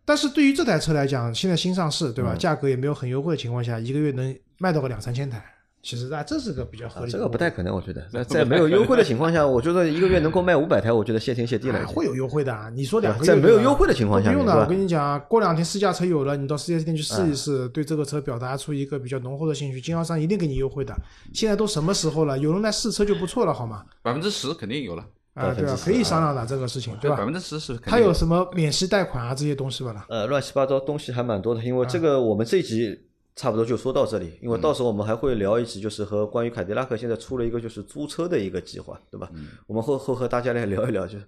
[0.05, 2.35] 但是对于这台车来讲，现在新上市，对吧？
[2.35, 5.43] 价格也没有很优惠的情况下，一个月能卖到个两三千台。
[5.83, 7.13] 其实啊，这是个比较合理的。
[7.13, 11.87] 这个不太可能，我觉得在没有优惠的情况下，我觉得一个月能够卖五百台，我觉得谢天谢地了。
[11.87, 14.55] 会有优惠的，你说两个月在没有优惠的情况下，不用的。
[14.61, 20.95] 我跟你讲，过两天试驾车有了，你到四 S 店去试一试，对这个车表达出一个比较浓厚的兴趣，经销商一定给你优惠的。
[21.33, 22.39] 现在都什么时候了？
[22.39, 23.83] 有人来试车就不错了，好吗？
[24.03, 25.03] 百分之十肯定有了
[25.33, 27.17] 啊，对啊，可以商量的这个事情，对吧？
[27.17, 27.75] 百分之十是。
[27.79, 29.95] 他有什么免息贷款啊这些东西吧？
[29.95, 30.05] 了？
[30.11, 33.07] 呃，乱七八糟东西还蛮多的，因为这个我们这集。
[33.41, 39.30] 差不多就说到这里，因为到时候我们还会聊一集，就是和关于凯迪拉克现在出了一个就是租车的一个计划，对吧？
[39.66, 41.24] 我们会会和大家来聊一聊，就是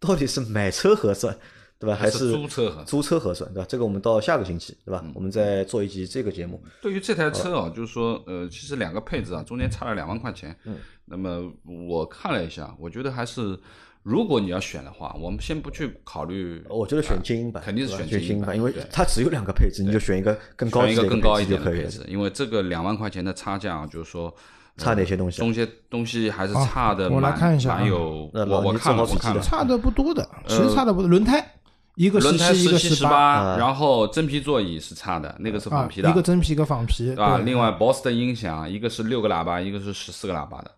[0.00, 1.36] 到底是买车合算，
[1.78, 1.94] 对吧？
[1.94, 3.66] 还是租车合租车合算，对吧？
[3.68, 5.04] 这个我们到下个星期，对吧？
[5.14, 6.58] 我们再做一集这个节目。
[6.80, 10.56] 对于这台车啊，就是说，呃，其实两个配置啊，中间差了两万块钱。
[10.64, 10.76] 嗯。
[11.04, 11.52] 那么
[11.90, 13.58] 我看了一下，我觉得还是。
[14.02, 16.60] 如果你要选的话，我们先不去考虑。
[16.68, 22.04] 我觉得选精英版，肯定是选精英版，因为它只有两个配置，你就选一个更高一个更高一点的配置。
[22.08, 24.34] 因为这个两万块钱的差价，就是说
[24.76, 25.38] 差哪些东西？
[25.38, 27.08] 中些东西还是差的。
[27.10, 31.08] 我来看一下，蛮有我我看我看了差的不多的，其实差的不多。
[31.08, 31.54] 轮胎
[31.94, 37.36] 一个轮胎十七，一个七十八，然后真皮座椅是差的，那个是啊仿，皮的，一个真皮，一个仿皮，对吧？
[37.36, 40.70] 对另外，BOSS 的音响，一个是六个喇叭，一个是十四个喇叭的。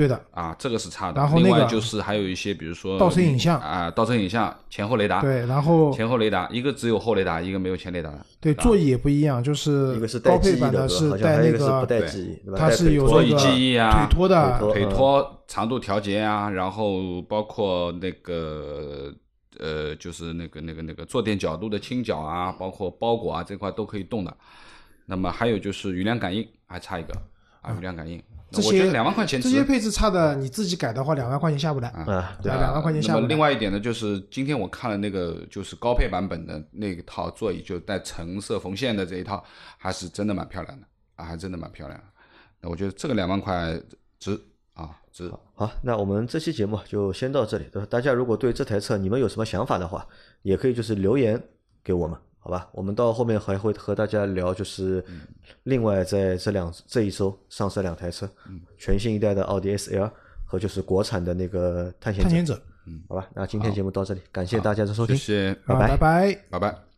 [0.00, 1.20] 对的，啊，这个是差的。
[1.20, 8.24] 然后那个另外就是还有一些，比如说倒车影像啊，倒车影像、前后雷达，对，然后前后雷达，一个只有后雷达，一个没有前雷达的。
[8.40, 12.58] 对座椅也不一样，就是一个是带高记忆的，是带那一个是不带对记忆，对吧？
[12.58, 19.12] 它是有座椅记忆啊腿托的，腿托腿托长度调节啊，然后包括那个
[19.58, 24.34] 呃，就是那个那个那个坐垫角度的倾角啊，包括包裹啊这块都可以动的。
[25.04, 27.12] 那么还有就是雨量感应，还差一个
[27.60, 28.22] 啊，雨量感应。
[28.50, 31.88] 这那我觉得些两万块钱这些配置差的，你自己改的话，两万块钱下不来。
[31.90, 33.20] 啊，对对，两万块钱下不来。
[33.20, 39.44] 那么另外一点呢，就是今天我看了那个就是高配版本的那一套座椅，就带橙色缝线的这一套，
[39.78, 40.86] 还是真的蛮漂亮的
[41.16, 42.04] 啊，还真的蛮漂亮的。
[42.60, 43.80] 那我觉得这个两万块
[44.18, 44.38] 值
[44.74, 45.32] 啊，值。
[45.54, 47.86] 好，那我们这期节目就先到这里，对吧？
[47.90, 50.06] 大家如果对这台车你们有什么想法的话，
[50.42, 51.40] 也可以就是留言
[51.84, 52.68] 给我们，好吧？
[52.72, 55.02] 我们到后面还会和大家聊，就是
[55.62, 58.28] 另外在这两这一周上市两台车，
[58.76, 60.10] 全新一代的奥迪 S L
[60.44, 62.60] 和就是国产的那个探险者，探险者，
[63.08, 63.28] 好吧？
[63.34, 66.34] 那今天节目到这里，感谢大家的收听，谢谢，拜拜拜。
[66.50, 66.89] 拜拜。